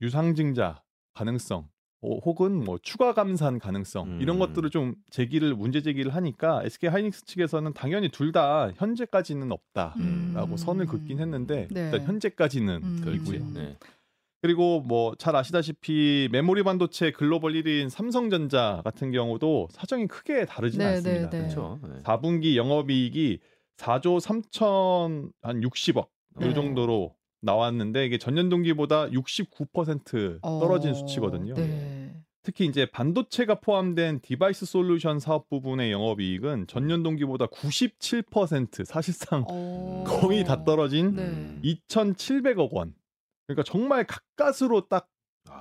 유상증자 0.00 0.82
가능성 1.14 1.68
어, 2.04 2.18
혹은 2.24 2.64
뭐 2.64 2.78
추가 2.82 3.14
감산 3.14 3.58
가능성 3.60 4.06
음. 4.08 4.18
이런 4.20 4.38
것들을 4.40 4.68
좀 4.70 4.94
제기를 5.10 5.54
문제 5.54 5.80
제기를 5.82 6.14
하니까 6.14 6.62
SK 6.64 6.90
하이닉스 6.90 7.24
측에서는 7.26 7.72
당연히 7.74 8.08
둘 8.08 8.32
다 8.32 8.70
현재까지는 8.76 9.52
없다라고 9.52 10.00
음. 10.00 10.56
선을 10.56 10.86
긋긴 10.86 11.20
했는데 11.20 11.68
네. 11.70 11.90
일단 11.92 12.00
현재까지는 12.06 12.80
음. 12.82 13.14
이고요. 13.14 13.46
네. 13.54 13.76
그리고 14.40 14.80
뭐 14.80 15.14
잘 15.18 15.36
아시다시피 15.36 16.28
메모리 16.32 16.62
반도체 16.64 17.12
글로벌 17.12 17.52
1위인 17.52 17.88
삼성전자 17.90 18.80
같은 18.84 19.12
경우도 19.12 19.68
사정이 19.70 20.06
크게 20.08 20.46
다르진 20.46 20.78
네, 20.78 20.86
않습니다. 20.86 21.30
네, 21.30 21.36
네. 21.36 21.42
그렇죠. 21.44 21.78
네. 21.82 21.98
4분기 22.02 22.56
영업이익이 22.56 23.38
4조 23.76 24.18
3천 24.20 25.30
한 25.42 25.60
60억 25.60 26.08
네. 26.40 26.48
이 26.50 26.54
정도로 26.54 27.14
나왔는데 27.42 28.06
이게 28.06 28.18
전년 28.18 28.48
동기보다 28.48 29.08
69% 29.10 30.40
떨어진 30.40 30.92
어, 30.92 30.94
수치거든요. 30.94 31.54
네. 31.54 32.14
특히 32.44 32.66
이제 32.66 32.86
반도체가 32.86 33.60
포함된 33.60 34.20
device 34.20 34.66
solution 34.66 35.20
사업 35.20 35.48
부분의 35.48 35.92
영업 35.92 36.20
이익은 36.20 36.66
전년 36.66 37.02
동기보다 37.02 37.46
97% 37.46 38.84
사실상 38.84 39.44
어... 39.48 40.04
거의 40.06 40.44
다 40.44 40.64
떨어진 40.64 41.14
네. 41.14 41.22
음. 41.22 41.60
2,700억 41.62 42.72
원. 42.72 42.94
그러니까 43.46 43.62
정말 43.64 44.04
가까스로 44.06 44.88
딱 44.88 45.04
아, 45.04 45.11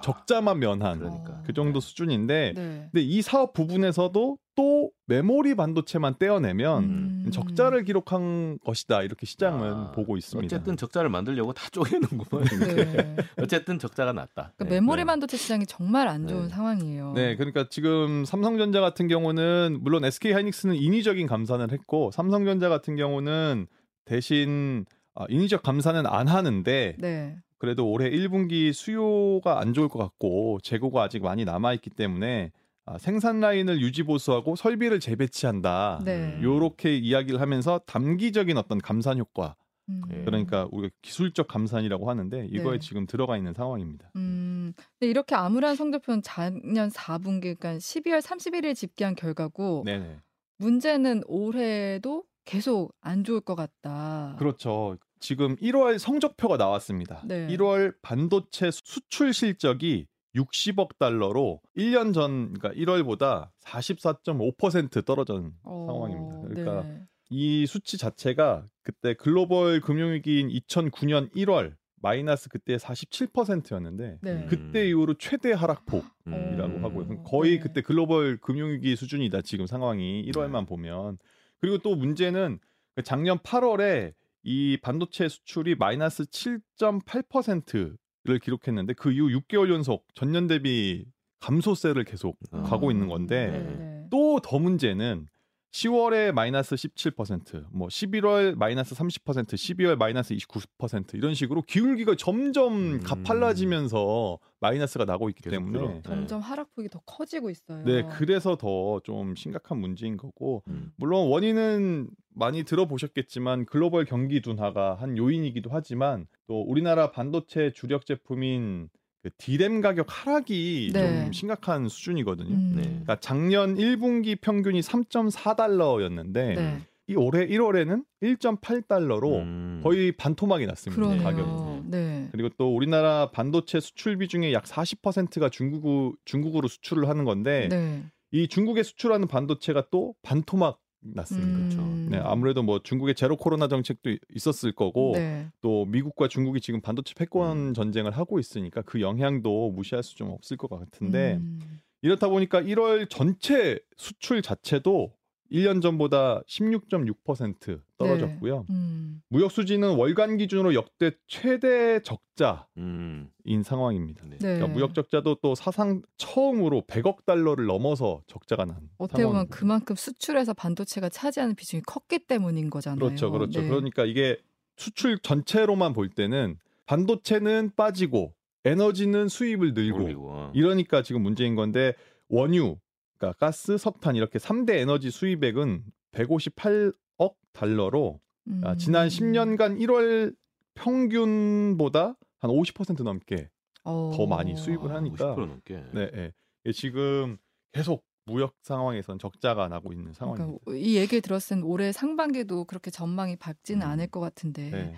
적자만 0.01 0.59
면한 0.59 0.99
그러니까. 0.99 1.41
그 1.45 1.53
정도 1.53 1.79
수준인데 1.79 2.53
네. 2.55 2.89
근데 2.91 3.01
이 3.01 3.21
사업 3.21 3.53
부분에서도 3.53 4.37
또 4.55 4.91
메모리 5.05 5.55
반도체만 5.55 6.15
떼어내면 6.19 6.83
음. 6.83 7.29
적자를 7.31 7.83
기록한 7.83 8.59
것이다 8.59 9.01
이렇게 9.03 9.25
시장은 9.25 9.73
아, 9.73 9.91
보고 9.91 10.17
있습니다. 10.17 10.45
어쨌든 10.45 10.75
적자를 10.75 11.09
만들려고 11.09 11.53
다 11.53 11.67
쪼개는구만. 11.71 12.45
네. 12.45 13.15
어쨌든 13.39 13.79
적자가 13.79 14.13
났다. 14.13 14.53
그러니까 14.55 14.65
네. 14.65 14.69
메모리 14.71 15.01
네. 15.01 15.05
반도체 15.05 15.37
시장이 15.37 15.65
정말 15.67 16.07
안 16.07 16.27
좋은 16.27 16.43
네. 16.43 16.49
상황이에요. 16.49 17.13
네, 17.13 17.35
그러니까 17.35 17.67
지금 17.69 18.25
삼성전자 18.25 18.81
같은 18.81 19.07
경우는 19.07 19.79
물론 19.81 20.03
SK 20.03 20.33
하이닉스는 20.33 20.75
인위적인 20.75 21.27
감산을 21.27 21.71
했고 21.71 22.11
삼성전자 22.11 22.69
같은 22.69 22.95
경우는 22.95 23.67
대신 24.05 24.85
아, 25.13 25.25
인위적 25.29 25.63
감산은 25.63 26.05
안 26.05 26.27
하는데 26.27 26.95
네. 26.99 27.37
그래도 27.61 27.87
올해 27.91 28.09
1분기 28.09 28.73
수요가 28.73 29.59
안 29.59 29.75
좋을 29.75 29.87
것 29.87 29.99
같고 29.99 30.57
재고가 30.63 31.03
아직 31.03 31.21
많이 31.21 31.45
남아 31.45 31.73
있기 31.73 31.91
때문에 31.91 32.51
아, 32.87 32.97
생산 32.97 33.39
라인을 33.39 33.81
유지 33.81 34.01
보수하고 34.01 34.55
설비를 34.55 34.99
재배치한다. 34.99 36.01
네. 36.03 36.39
요렇게 36.41 36.97
이야기를 36.97 37.39
하면서 37.39 37.77
단기적인 37.85 38.57
어떤 38.57 38.79
감산 38.79 39.19
효과 39.19 39.55
음. 39.89 40.01
예. 40.11 40.23
그러니까 40.23 40.67
우리가 40.71 40.91
기술적 41.03 41.47
감산이라고 41.47 42.09
하는데 42.09 42.47
이거에 42.49 42.73
네. 42.73 42.79
지금 42.79 43.05
들어가 43.05 43.37
있는 43.37 43.53
상황입니다. 43.53 44.09
음. 44.15 44.73
근데 44.97 45.11
이렇게 45.11 45.35
암울한 45.35 45.75
성적표는 45.75 46.23
작년 46.23 46.89
4분기 46.89 47.59
그러니까 47.59 47.73
12월 47.75 48.23
31일 48.23 48.73
집계한 48.73 49.13
결과고 49.13 49.83
네네. 49.85 50.17
문제는 50.57 51.21
올해도 51.27 52.23
계속 52.43 52.95
안 53.01 53.23
좋을 53.23 53.39
것 53.41 53.53
같다. 53.53 54.35
그렇죠. 54.39 54.97
지금 55.21 55.55
1월 55.57 55.97
성적표가 55.97 56.57
나왔습니다. 56.57 57.21
네. 57.25 57.47
1월 57.47 57.93
반도체 58.01 58.71
수출 58.71 59.33
실적이 59.33 60.07
60억 60.35 60.97
달러로 60.97 61.61
1년 61.77 62.13
전 62.13 62.53
그러니까 62.53 62.71
1월보다 62.71 63.49
44.5% 63.63 65.05
떨어진 65.05 65.53
어, 65.63 65.85
상황입니다. 65.87 66.41
그러니까 66.47 66.83
네. 66.83 67.01
이 67.29 67.65
수치 67.65 67.97
자체가 67.97 68.67
그때 68.83 69.13
글로벌 69.13 69.79
금융위기인 69.79 70.49
2009년 70.49 71.31
1월 71.33 71.75
마이너스 72.01 72.49
그때 72.49 72.77
47%였는데 72.77 74.17
네. 74.21 74.45
그때 74.49 74.87
이후로 74.89 75.15
최대 75.19 75.51
하락폭이라고 75.53 76.07
음. 76.27 76.83
하고요. 76.83 77.23
거의 77.23 77.57
네. 77.57 77.59
그때 77.59 77.81
글로벌 77.81 78.37
금융위기 78.37 78.95
수준이다 78.95 79.41
지금 79.43 79.67
상황이 79.67 80.25
1월만 80.31 80.67
보면 80.67 81.19
그리고 81.59 81.77
또 81.77 81.95
문제는 81.95 82.59
그 82.95 83.03
작년 83.03 83.37
8월에 83.37 84.13
이 84.43 84.77
반도체 84.81 85.29
수출이 85.29 85.75
마이너스 85.75 86.23
7.8%를 86.23 88.39
기록했는데 88.39 88.93
그 88.93 89.11
이후 89.11 89.29
6개월 89.29 89.71
연속 89.71 90.07
전년 90.15 90.47
대비 90.47 91.05
감소세를 91.39 92.03
계속 92.03 92.39
아. 92.51 92.63
가고 92.63 92.89
있는 92.91 93.07
건데 93.07 93.51
네, 93.51 93.75
네. 93.75 94.07
또더 94.09 94.57
문제는 94.59 95.27
10월에 95.71 96.33
마이너스 96.33 96.75
17%, 96.75 97.65
뭐 97.71 97.87
11월 97.87 98.55
마이너스 98.55 98.93
30%, 98.93 99.53
12월 99.53 99.95
마이너스 99.95 100.35
29% 100.35 101.15
이런 101.15 101.33
식으로 101.33 101.61
기울기가 101.61 102.15
점점 102.17 102.73
음. 102.95 102.99
가팔라지면서 103.03 104.37
마이너스가 104.59 105.05
나고 105.05 105.29
있기 105.29 105.41
때문에. 105.49 106.01
점점 106.03 106.41
하락폭이 106.41 106.89
더 106.89 106.99
커지고 107.05 107.49
있어요. 107.49 107.83
네, 107.85 108.03
그래서 108.11 108.55
더 108.57 108.99
좀 109.03 109.35
심각한 109.35 109.79
문제인 109.79 110.17
거고 110.17 110.61
음. 110.67 110.91
물론 110.97 111.27
원인은 111.29 112.09
많이 112.35 112.63
들어보셨겠지만 112.63 113.65
글로벌 113.65 114.05
경기 114.05 114.41
둔화가 114.41 114.95
한 114.95 115.17
요인이기도 115.17 115.69
하지만 115.71 116.27
또 116.47 116.61
우리나라 116.61 117.11
반도체 117.11 117.71
주력 117.73 118.05
제품인 118.05 118.89
그 119.23 119.29
디램 119.37 119.81
가격 119.81 120.07
하락이 120.09 120.91
네. 120.93 121.23
좀 121.23 121.33
심각한 121.33 121.87
수준이거든요. 121.87 122.49
음. 122.49 122.73
네. 122.75 122.81
그러니까 122.81 123.19
작년 123.19 123.75
1분기 123.75 124.39
평균이 124.39 124.81
3.4달러였는데 124.81 126.33
네. 126.33 126.81
이 127.07 127.15
올해 127.15 127.45
1월에는 127.45 128.03
1.8달러로 128.23 129.41
음. 129.41 129.81
거의 129.83 130.11
반토막이 130.13 130.65
났습니다. 130.65 131.01
그러네요. 131.01 131.23
가격이. 131.23 131.89
네. 131.89 132.29
그리고 132.31 132.49
또 132.57 132.75
우리나라 132.75 133.29
반도체 133.31 133.79
수출 133.79 134.17
비 134.17 134.27
중에 134.27 134.53
약 134.53 134.63
40%가 134.63 135.49
중국 135.49 136.15
중국으로 136.25 136.67
수출을 136.67 137.07
하는 137.07 137.25
건데 137.25 137.67
네. 137.69 138.03
이 138.31 138.47
중국에 138.47 138.81
수출하는 138.81 139.27
반도체가 139.27 139.87
또 139.91 140.15
반토막 140.23 140.79
났습니다. 141.01 141.57
그렇죠. 141.57 141.81
음. 141.81 142.07
네, 142.11 142.17
아무래도 142.17 142.63
뭐 142.63 142.79
중국의 142.83 143.15
제로 143.15 143.35
코로나 143.35 143.67
정책도 143.67 144.15
있었을 144.33 144.71
거고 144.73 145.13
네. 145.15 145.47
또 145.61 145.85
미국과 145.85 146.27
중국이 146.27 146.61
지금 146.61 146.81
반도체 146.81 147.13
패권 147.15 147.69
음. 147.69 147.73
전쟁을 147.73 148.11
하고 148.11 148.39
있으니까 148.39 148.81
그 148.83 149.01
영향도 149.01 149.71
무시할 149.71 150.03
수 150.03 150.15
좀 150.15 150.29
없을 150.29 150.57
것 150.57 150.69
같은데 150.69 151.35
음. 151.41 151.59
이렇다 152.01 152.27
보니까 152.27 152.61
1월 152.61 153.09
전체 153.09 153.79
수출 153.97 154.41
자체도 154.41 155.13
1년 155.51 155.81
전보다 155.81 156.41
16.6% 156.47 157.81
떨어졌고요. 157.97 158.65
음. 158.69 159.21
무역 159.27 159.51
수지는 159.51 159.95
월간 159.95 160.37
기준으로 160.37 160.73
역대 160.73 161.11
최대 161.27 161.99
적자인 162.01 162.57
음. 162.77 163.63
상황입니다. 163.63 164.23
네. 164.25 164.37
네. 164.37 164.55
그러니까 164.55 164.67
무역 164.67 164.93
적자도 164.93 165.35
또 165.41 165.55
사상 165.55 166.01
처음으로 166.17 166.83
100억 166.87 167.25
달러를 167.25 167.65
넘어서 167.65 168.21
적자가 168.27 168.65
난 168.65 168.77
어떻게 168.97 169.23
보면 169.23 169.31
상황입니다. 169.31 169.57
그만큼 169.57 169.95
수출에서 169.95 170.53
반도체가 170.53 171.09
차지하는 171.09 171.55
비중이 171.55 171.83
컸기 171.85 172.19
때문인 172.19 172.69
거잖아요. 172.69 172.99
그렇죠, 172.99 173.31
그렇죠. 173.31 173.61
네. 173.61 173.67
그러니까 173.67 174.05
이게 174.05 174.37
수출 174.77 175.19
전체로만 175.19 175.93
볼 175.93 176.09
때는 176.09 176.57
반도체는 176.85 177.71
빠지고 177.75 178.33
에너지는 178.63 179.27
수입을 179.27 179.73
늘고 179.73 180.03
올리고. 180.03 180.29
어. 180.31 180.51
이러니까 180.53 181.01
지금 181.01 181.21
문제인 181.23 181.55
건데 181.55 181.93
원유, 182.29 182.77
그러니까 183.21 183.33
가스, 183.37 183.77
석탄 183.77 184.15
이렇게 184.15 184.39
3대 184.39 184.71
에너지 184.71 185.11
수입액은 185.11 185.83
158억 186.11 187.35
달러로 187.53 188.19
음. 188.47 188.61
아, 188.65 188.75
지난 188.75 189.07
10년간 189.07 189.79
1월 189.79 190.35
평균보다 190.73 192.17
한 192.39 192.51
50% 192.51 193.03
넘게 193.03 193.49
어. 193.83 194.11
더 194.15 194.25
많이 194.25 194.55
수입을 194.55 194.91
하니까 194.91 195.35
50% 195.35 195.45
넘게. 195.45 195.83
네, 195.93 196.11
네. 196.11 196.33
이게 196.63 196.73
지금 196.73 197.37
계속 197.71 198.03
무역 198.25 198.55
상황에선 198.63 199.19
적자가 199.19 199.67
나고 199.67 199.93
있는 199.93 200.13
상황입니다. 200.13 200.59
그러니까 200.65 200.83
이 200.83 200.95
얘기를 200.95 201.21
들었을 201.21 201.57
땐 201.57 201.63
올해 201.63 201.91
상반기도 201.91 202.65
그렇게 202.65 202.89
전망이 202.89 203.35
밝지는 203.35 203.85
음. 203.85 203.91
않을 203.91 204.07
것 204.07 204.19
같은데 204.19 204.71
네. 204.71 204.95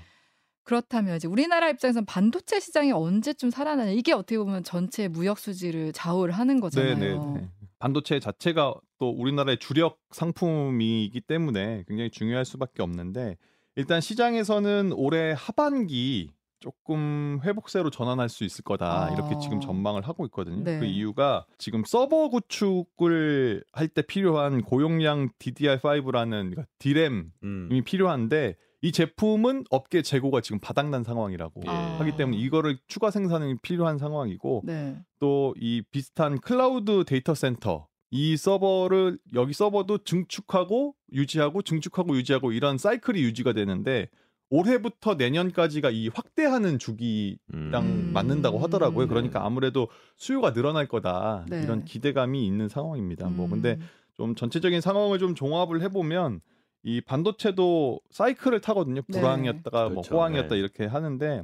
그렇다면 0.63 1.17
이제 1.17 1.27
우리나라 1.27 1.69
입장에서는 1.69 2.05
반도체 2.05 2.61
시장이 2.61 2.93
언제쯤 2.93 3.49
살아나냐 3.49 3.91
이게 3.91 4.13
어떻게 4.13 4.37
보면 4.37 4.63
전체 4.63 5.09
무역 5.09 5.39
수지를 5.39 5.91
좌우를 5.91 6.33
하는 6.33 6.61
거잖아요. 6.61 6.95
네, 6.97 7.17
네, 7.17 7.41
네. 7.41 7.49
반도체 7.83 8.21
자체가 8.21 8.75
또 8.97 9.09
우리나라의 9.09 9.57
주력 9.57 9.99
상품이기 10.11 11.19
때문에 11.19 11.83
굉장히 11.85 12.09
중요할 12.11 12.45
수밖에 12.45 12.81
없는데 12.81 13.35
일단 13.75 13.99
시장에서는 13.99 14.93
올해 14.93 15.33
하반기 15.37 16.31
조금 16.61 17.41
회복세로 17.43 17.89
전환할 17.89 18.29
수 18.29 18.45
있을 18.45 18.63
거다 18.63 19.07
아. 19.07 19.09
이렇게 19.11 19.37
지금 19.37 19.59
전망을 19.59 20.07
하고 20.07 20.23
있거든요. 20.27 20.63
네. 20.63 20.79
그 20.79 20.85
이유가 20.85 21.45
지금 21.57 21.83
서버 21.85 22.29
구축을 22.29 23.65
할 23.73 23.89
때 23.89 24.01
필요한 24.01 24.61
고용량 24.61 25.27
DDR5라는 25.39 26.29
그러니까 26.29 26.65
디램이 26.79 27.25
음. 27.43 27.81
필요한데 27.83 28.55
이 28.83 28.91
제품은 28.91 29.63
업계 29.69 30.01
재고가 30.01 30.41
지금 30.41 30.59
바닥난 30.59 31.03
상황이라고 31.03 31.61
예. 31.65 31.69
아. 31.69 31.99
하기 31.99 32.17
때문에 32.17 32.37
이거를 32.37 32.77
추가 32.87 33.11
생산이 33.11 33.55
필요한 33.61 33.97
상황이고 33.97 34.63
네. 34.65 34.97
또이 35.19 35.83
비슷한 35.89 36.37
클라우드 36.37 37.05
데이터 37.05 37.33
센터 37.33 37.87
이 38.11 38.35
서버를 38.35 39.19
여기 39.35 39.53
서버도 39.53 39.99
증축하고 39.99 40.95
유지하고 41.13 41.61
증축하고 41.61 42.17
유지하고 42.17 42.51
이런 42.51 42.77
사이클이 42.77 43.23
유지가 43.23 43.53
되는데 43.53 44.09
올해부터 44.49 45.15
내년까지가 45.15 45.89
이 45.89 46.09
확대하는 46.09 46.77
주기랑 46.77 47.39
음. 47.83 48.11
맞는다고 48.13 48.59
하더라고요. 48.59 49.07
그러니까 49.07 49.45
아무래도 49.45 49.87
수요가 50.17 50.51
늘어날 50.51 50.89
거다 50.89 51.45
네. 51.49 51.63
이런 51.63 51.85
기대감이 51.85 52.45
있는 52.45 52.67
상황입니다. 52.67 53.29
뭐 53.29 53.45
음. 53.45 53.51
근데 53.51 53.79
좀 54.15 54.35
전체적인 54.35 54.81
상황을 54.81 55.19
좀 55.19 55.35
종합을 55.35 55.81
해보면 55.83 56.41
이 56.83 57.01
반도체도 57.01 58.01
사이클을 58.11 58.61
타거든요. 58.61 59.01
네. 59.07 59.19
불황이었다가 59.19 59.83
뭐 59.85 59.89
그렇죠. 59.89 60.15
호황이었다 60.15 60.49
네. 60.49 60.59
이렇게 60.59 60.85
하는데 60.85 61.43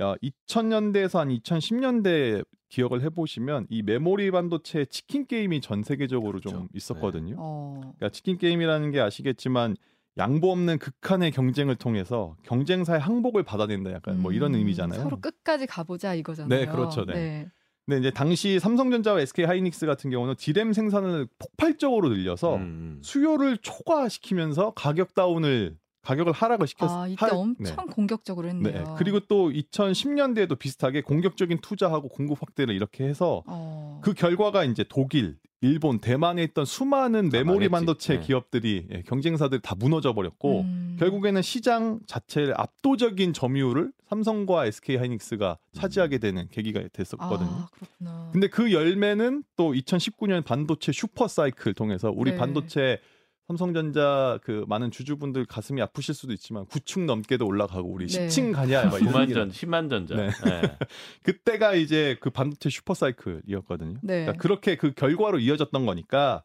야, 0.00 0.14
2000년대에서 0.22 1.18
한 1.18 1.28
2010년대 1.28 2.44
기억을 2.68 3.02
해보시면 3.02 3.66
이 3.70 3.82
메모리 3.82 4.30
반도체 4.30 4.84
치킨 4.86 5.26
게임이 5.26 5.60
전 5.60 5.82
세계적으로 5.82 6.40
좀 6.40 6.52
그렇죠. 6.52 6.68
있었거든요. 6.74 7.36
어. 7.38 7.80
그러니까 7.80 8.08
치킨 8.10 8.36
게임이라는 8.36 8.90
게 8.90 9.00
아시겠지만 9.00 9.76
양보 10.16 10.52
없는 10.52 10.78
극한의 10.78 11.30
경쟁을 11.30 11.76
통해서 11.76 12.36
경쟁사의 12.42 13.00
항복을 13.00 13.42
받아낸다 13.42 13.92
약간 13.92 14.20
뭐 14.20 14.32
이런 14.32 14.54
음, 14.54 14.60
의미잖아요. 14.60 15.00
서로 15.02 15.20
끝까지 15.20 15.66
가보자 15.66 16.14
이거잖아요. 16.14 16.60
네, 16.60 16.66
그렇죠. 16.66 17.04
네. 17.04 17.48
근데 17.86 17.98
이제 18.00 18.10
당시 18.10 18.58
삼성전자와 18.58 19.20
SK 19.20 19.44
하이닉스 19.44 19.84
같은 19.86 20.10
경우는 20.10 20.36
디램 20.38 20.72
생산을 20.72 21.26
폭발적으로 21.38 22.08
늘려서 22.08 22.56
음. 22.56 22.98
수요를 23.02 23.58
초과시키면서 23.58 24.72
가격 24.74 25.14
다운을 25.14 25.76
가격을 26.02 26.32
하락을 26.32 26.66
시켰 26.66 26.90
아 26.90 27.06
이때 27.08 27.16
할- 27.18 27.30
엄청 27.32 27.86
네. 27.86 27.92
공격적으로 27.92 28.48
했네요. 28.48 28.72
네. 28.84 28.84
그리고 28.98 29.20
또 29.20 29.50
2010년대에도 29.50 30.58
비슷하게 30.58 31.00
공격적인 31.02 31.58
투자하고 31.62 32.08
공급 32.08 32.40
확대를 32.42 32.74
이렇게 32.74 33.04
해서 33.04 33.42
어. 33.46 34.00
그 34.02 34.12
결과가 34.12 34.64
이제 34.64 34.84
독일, 34.88 35.36
일본, 35.64 35.98
대만에 35.98 36.42
있던 36.44 36.66
수많은 36.66 37.30
다 37.30 37.38
메모리 37.38 37.70
망했지. 37.70 37.70
반도체 37.70 38.14
네. 38.16 38.20
기업들이 38.20 38.86
예, 38.92 39.02
경쟁사들 39.02 39.60
다 39.60 39.74
무너져 39.74 40.12
버렸고 40.12 40.60
음. 40.60 40.96
결국에는 41.00 41.40
시장 41.40 42.00
자체를 42.06 42.52
압도적인 42.54 43.32
점유율을 43.32 43.90
삼성과 44.08 44.66
SK 44.66 44.96
하이닉스가 44.96 45.56
차지하게 45.72 46.18
되는 46.18 46.48
계기가 46.50 46.82
됐었거든요. 46.92 47.48
아, 47.48 47.68
그렇구나. 47.72 48.28
근데 48.32 48.48
그 48.48 48.72
열매는 48.72 49.42
또 49.56 49.72
2019년 49.72 50.44
반도체 50.44 50.92
슈퍼 50.92 51.26
사이클 51.26 51.72
통해서 51.72 52.12
우리 52.14 52.32
네. 52.32 52.36
반도체 52.36 53.00
삼성전자 53.46 54.38
그 54.42 54.64
많은 54.68 54.90
주주분들 54.90 55.44
가슴이 55.44 55.82
아프실 55.82 56.14
수도 56.14 56.32
있지만 56.32 56.64
9층 56.66 57.04
넘게도 57.04 57.46
올라가고 57.46 57.90
우리 57.90 58.06
네. 58.06 58.26
10층 58.26 58.52
가냐 58.54 58.86
막 58.86 59.00
이런 59.00 59.12
9만 59.12 59.22
얘기를 59.22 59.42
전, 59.42 59.50
10만 59.50 59.90
전자. 59.90 60.14
네. 60.14 60.28
네. 60.28 60.78
그때가 61.22 61.74
이제 61.74 62.16
그 62.20 62.30
반도체 62.30 62.70
슈퍼 62.70 62.94
사이클이었거든요. 62.94 63.98
네. 64.02 64.22
그러니까 64.22 64.32
그렇게 64.42 64.76
그 64.76 64.92
결과로 64.94 65.38
이어졌던 65.38 65.84
거니까 65.84 66.42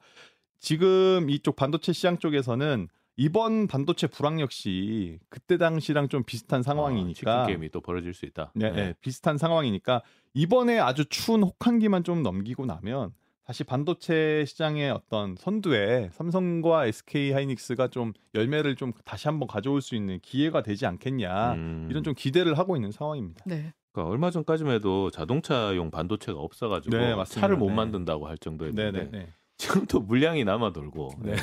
지금 0.60 1.30
이쪽 1.30 1.56
반도체 1.56 1.94
시장 1.94 2.18
쪽에서는 2.18 2.90
이번 3.16 3.68
반도체 3.68 4.08
불황 4.08 4.42
역시 4.42 5.20
그때 5.30 5.58
당시랑 5.58 6.10
좀 6.10 6.24
비슷한 6.24 6.60
어, 6.60 6.64
상황이니까 6.64 7.44
치킨 7.44 7.48
게임이 7.48 7.70
또 7.70 7.80
벌어질 7.80 8.14
수 8.14 8.26
있다. 8.26 8.52
네, 8.56 8.72
네, 8.72 8.94
비슷한 9.00 9.38
상황이니까 9.38 10.02
이번에 10.34 10.80
아주 10.80 11.06
추운 11.06 11.44
혹한기만 11.44 12.04
좀 12.04 12.24
넘기고 12.24 12.66
나면 12.66 13.14
다시 13.50 13.64
반도체 13.64 14.46
시장의 14.46 14.92
어떤 14.92 15.36
선두에 15.36 16.12
삼성과 16.14 16.86
SK 16.86 17.32
하이닉스가 17.32 17.88
좀 17.88 18.14
열매를 18.36 18.76
좀 18.76 18.94
다시 19.06 19.28
한번 19.28 19.48
가져올 19.48 19.82
수 19.82 19.96
있는 19.96 20.20
기회가 20.22 20.62
되지 20.62 20.86
않겠냐 20.86 21.54
음. 21.54 21.88
이런 21.90 22.04
좀 22.04 22.14
기대를 22.14 22.60
하고 22.60 22.76
있는 22.76 22.92
상황입니다. 22.92 23.44
네. 23.48 23.74
그러니까 23.92 24.12
얼마 24.12 24.30
전까지만 24.30 24.76
해도 24.76 25.10
자동차용 25.10 25.90
반도체가 25.90 26.40
없어가지고 26.40 26.96
네. 26.96 27.16
차를 27.26 27.58
못 27.58 27.70
네. 27.70 27.74
만든다고 27.74 28.28
할 28.28 28.38
정도였는데 28.38 28.92
네네네. 28.92 29.34
지금 29.58 29.88
또 29.88 30.00
물량이 30.00 30.44
남아 30.44 30.72
돌고 30.72 31.14
네. 31.24 31.34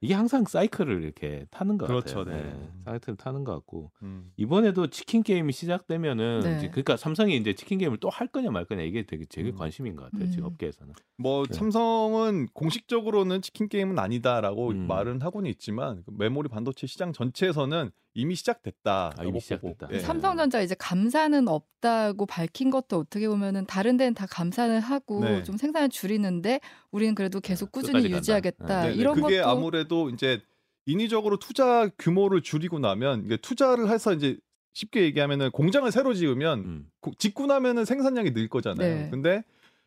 이게 0.00 0.14
항상 0.14 0.44
사이클을 0.44 1.02
이렇게 1.02 1.46
타는 1.50 1.76
것 1.76 1.86
그렇죠, 1.86 2.24
같아요. 2.24 2.42
네. 2.42 2.70
사이클을 2.84 3.16
타는 3.16 3.42
것 3.44 3.52
같고 3.54 3.90
음. 4.02 4.30
이번에도 4.36 4.86
치킨 4.86 5.22
게임이 5.22 5.52
시작되면은 5.52 6.40
네. 6.44 6.56
이제 6.58 6.68
그러니까 6.68 6.96
삼성이 6.96 7.36
이제 7.36 7.52
치킨 7.54 7.78
게임을 7.78 7.98
또 7.98 8.08
할 8.08 8.26
거냐 8.28 8.50
말 8.50 8.64
거냐 8.64 8.82
이게 8.82 9.04
되게 9.06 9.24
제일 9.28 9.48
음. 9.48 9.56
관심인 9.56 9.96
것 9.96 10.10
같아요. 10.10 10.30
지금 10.30 10.44
음. 10.44 10.50
업계에서는. 10.52 10.94
뭐 11.16 11.44
네. 11.46 11.54
삼성은 11.54 12.48
공식적으로는 12.54 13.42
치킨 13.42 13.68
게임은 13.68 13.98
아니다라고 13.98 14.70
음. 14.70 14.86
말은 14.86 15.20
하고는 15.20 15.50
있지만 15.50 16.02
그 16.04 16.12
메모리 16.16 16.48
반도체 16.48 16.86
시장 16.86 17.12
전체에서는 17.12 17.90
이미 18.18 18.34
시작됐다. 18.34 19.12
아, 19.16 19.22
이미 19.24 19.38
시작됐다. 19.38 19.86
네. 19.88 20.00
삼성전자 20.00 20.60
이제 20.60 20.74
감사는 20.76 21.46
없다고 21.46 22.26
밝힌 22.26 22.68
것도 22.70 22.98
어떻게 22.98 23.28
보면은 23.28 23.64
다른 23.66 23.96
데는 23.96 24.12
다 24.14 24.26
감사는 24.28 24.80
하고 24.80 25.20
네. 25.24 25.44
좀 25.44 25.56
생산을 25.56 25.88
줄이는데 25.88 26.58
우리는 26.90 27.14
그래도 27.14 27.38
계속 27.40 27.66
네, 27.70 27.80
꾸준히. 27.80 28.10
유지하겠다. 28.10 28.82
네, 28.82 28.88
네, 28.88 28.94
이런 28.96 29.14
그게 29.20 29.38
것도 29.38 29.48
아무래도 29.48 30.10
이제 30.10 30.40
인위적으로 30.86 31.38
투자 31.38 31.88
규모를 31.96 32.42
줄이고 32.42 32.80
나면 32.80 33.24
이게 33.24 33.36
투자를 33.36 33.88
해서 33.88 34.12
이제 34.12 34.36
쉽게 34.72 35.02
얘기하면은 35.02 35.50
공장을 35.52 35.90
새로 35.92 36.12
지으면 36.12 36.58
음. 36.58 36.86
고- 37.00 37.12
짓고 37.18 37.46
나면은 37.46 37.84
생산량이 37.84 38.32
늘 38.32 38.48
거잖아요. 38.48 38.94
네. 39.04 39.08
근데 39.10 39.44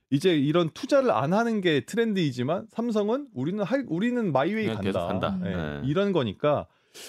이제 0.10 0.34
이런 0.38 0.70
투자를 0.70 1.12
안 1.12 1.34
하는 1.34 1.60
게 1.60 1.82
트렌드이지만 1.86 2.67
삼성은 2.72 3.28
우리는 3.34 3.62
할 3.63 3.86
우리는 3.89 4.32
마이웨이 4.32 4.67
간다. 4.67 4.82
계속 4.84 5.00
간다. 5.08 5.38
네, 5.41 5.56
네. 5.56 5.82
이런 5.86 6.12
거니까 6.13 6.67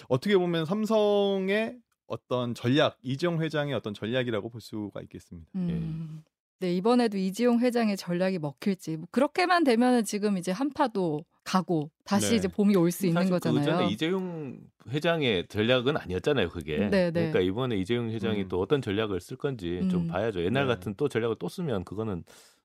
어떻게 0.09 0.37
보면 0.37 0.65
삼성의 0.65 1.77
어떤 2.07 2.55
전략 2.55 2.99
이재용 3.03 3.41
회장의 3.43 3.75
어떤 3.75 3.95
전략이라고 3.95 4.51
볼 4.51 4.61
수가 4.61 5.01
있겠습니다. 5.03 5.49
음. 5.55 6.23
네, 6.61 6.73
이번에도 6.75 7.19
이지용 7.19 7.59
회장의 7.59 7.97
전략이 7.97 8.39
먹힐지 8.39 8.97
뭐 8.97 9.09
그렇게만 9.11 9.65
되면은 9.65 10.05
지금 10.05 10.39
이제 10.39 10.53
한파도 10.53 11.25
가고 11.43 11.91
다시 12.05 12.31
네. 12.31 12.37
이제 12.37 12.47
봄이 12.47 12.77
올 12.77 12.93
수 12.93 13.07
있는 13.07 13.23
사실 13.23 13.33
거잖아요. 13.33 13.65
그 13.65 13.71
전에 13.71 13.89
이재용 13.89 14.61
회장의 14.89 15.49
전략은 15.49 15.97
아니었잖아요, 15.97 16.51
그게. 16.51 16.77
네, 16.79 17.11
네. 17.11 17.11
그러니까 17.11 17.41
이번에 17.41 17.77
이재용 17.77 18.11
회장이 18.11 18.43
음. 18.43 18.49
또 18.49 18.61
어떤 18.61 18.81
전략을 18.81 19.21
쓸 19.21 19.37
건지 19.37 19.81
좀 19.91 20.03
음. 20.03 20.07
봐야죠. 20.07 20.45
옛날 20.45 20.69
네. 20.69 20.75
같은 20.75 20.95
또 20.97 21.09
전략을 21.09 21.35
또 21.41 21.49
쓰면 21.49 21.83
그거는 21.85 22.23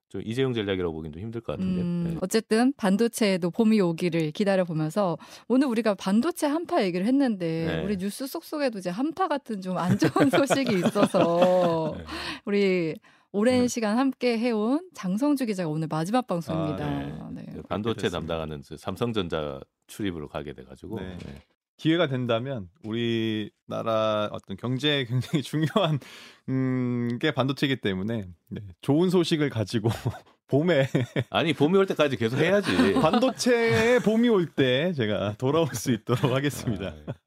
좀 0.10 0.22
이재용 0.24 0.54
전략이라고 0.54 0.94
보기는 0.94 1.12
좀 1.14 1.22
힘들 1.22 1.42
것 1.42 1.54
같은데. 1.54 1.82
음, 1.82 2.04
네. 2.12 2.18
어쨌든 2.22 2.74
반도체에도 2.78 3.52
봄이 3.52 3.80
오기를 3.82 4.32
기다려 4.32 4.64
보면서 4.64 5.18
오늘 5.48 5.68
우리가 5.68 5.96
반도체 5.96 6.48
한파 6.48 6.84
얘기를 6.84 7.06
했는데 7.06 7.66
네. 7.68 7.84
우리 7.84 7.98
뉴스 7.98 8.26
속속에도 8.26 8.80
이제 8.80 8.90
한파 8.90 9.28
같은 9.28 9.62
좀 9.62 9.78
안 9.78 9.98
좋은 9.98 10.10
소식이 10.32 10.80
있어서 10.88 11.94
네. 11.98 12.04
우리 12.46 12.96
오랜 13.34 13.62
네. 13.62 13.68
시간 13.68 13.98
함께 13.98 14.38
해온 14.40 14.90
장성주 14.94 15.46
기자가 15.46 15.70
오늘 15.70 15.88
마지막 15.90 16.26
방송입니다. 16.26 16.86
아, 16.86 17.30
네. 17.34 17.46
그 17.54 17.62
반도체. 17.64 18.10
담당하는 18.10 18.62
그 18.68 18.78
삼성전자 18.78 19.60
출입으로 19.88 20.30
가게 20.30 20.54
돼가지고. 20.54 21.00
기회가 21.78 22.08
된다면 22.08 22.70
우리나라 22.84 24.30
어떤 24.32 24.58
경제에 24.58 25.06
굉장히 25.06 25.44
중요한 25.44 26.00
음, 26.50 27.18
게 27.22 27.32
반도체이기 27.32 27.82
때문에 27.82 28.28
네, 28.50 28.62
좋은 28.82 29.10
소식을 29.10 29.50
가지고 29.50 29.90
봄에 30.48 30.88
아니 31.30 31.54
봄이 31.54 31.78
올 31.78 31.86
때까지 31.86 32.16
계속 32.18 32.38
해야지. 32.38 32.94
반도체의 32.94 34.00
봄이 34.00 34.30
올 34.30 34.48
때 34.56 34.94
제가 34.94 35.36
돌아올 35.38 35.68
수 35.74 35.92
있도록 35.92 36.32
하겠습니다. 36.34 36.96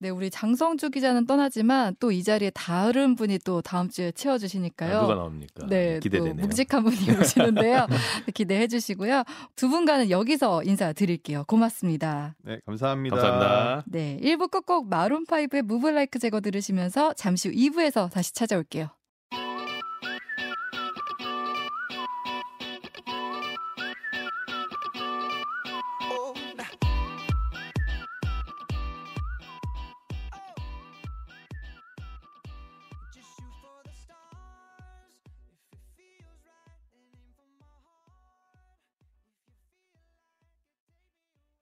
네, 0.00 0.10
우리 0.10 0.30
장성주 0.30 0.90
기자는 0.90 1.26
떠나지만 1.26 1.96
또 1.98 2.12
이 2.12 2.22
자리에 2.22 2.50
다른 2.50 3.14
분이 3.16 3.40
또 3.44 3.60
다음 3.62 3.88
주에 3.88 4.12
채워주시니까요. 4.12 4.96
아, 4.98 5.00
누가 5.02 5.14
나옵니까? 5.14 5.66
네, 5.66 5.94
또 5.94 6.00
기대되네요. 6.00 6.46
묵직한 6.46 6.84
분이 6.84 6.96
오시는데요. 7.20 7.86
기대해 8.34 8.66
주시고요. 8.68 9.24
두 9.56 9.68
분과는 9.68 10.10
여기서 10.10 10.62
인사드릴게요. 10.64 11.44
고맙습니다. 11.46 12.34
네, 12.44 12.60
감사합니다. 12.66 13.16
감사합니다. 13.16 13.84
네, 13.86 14.18
1부 14.22 14.50
끝곡 14.50 14.88
마룬5의 14.88 15.62
무브 15.62 15.88
라이크 15.88 16.18
제거 16.18 16.40
들으시면서 16.40 17.12
잠시 17.14 17.48
후 17.48 17.54
2부에서 17.54 18.10
다시 18.10 18.32
찾아올게요. 18.34 18.88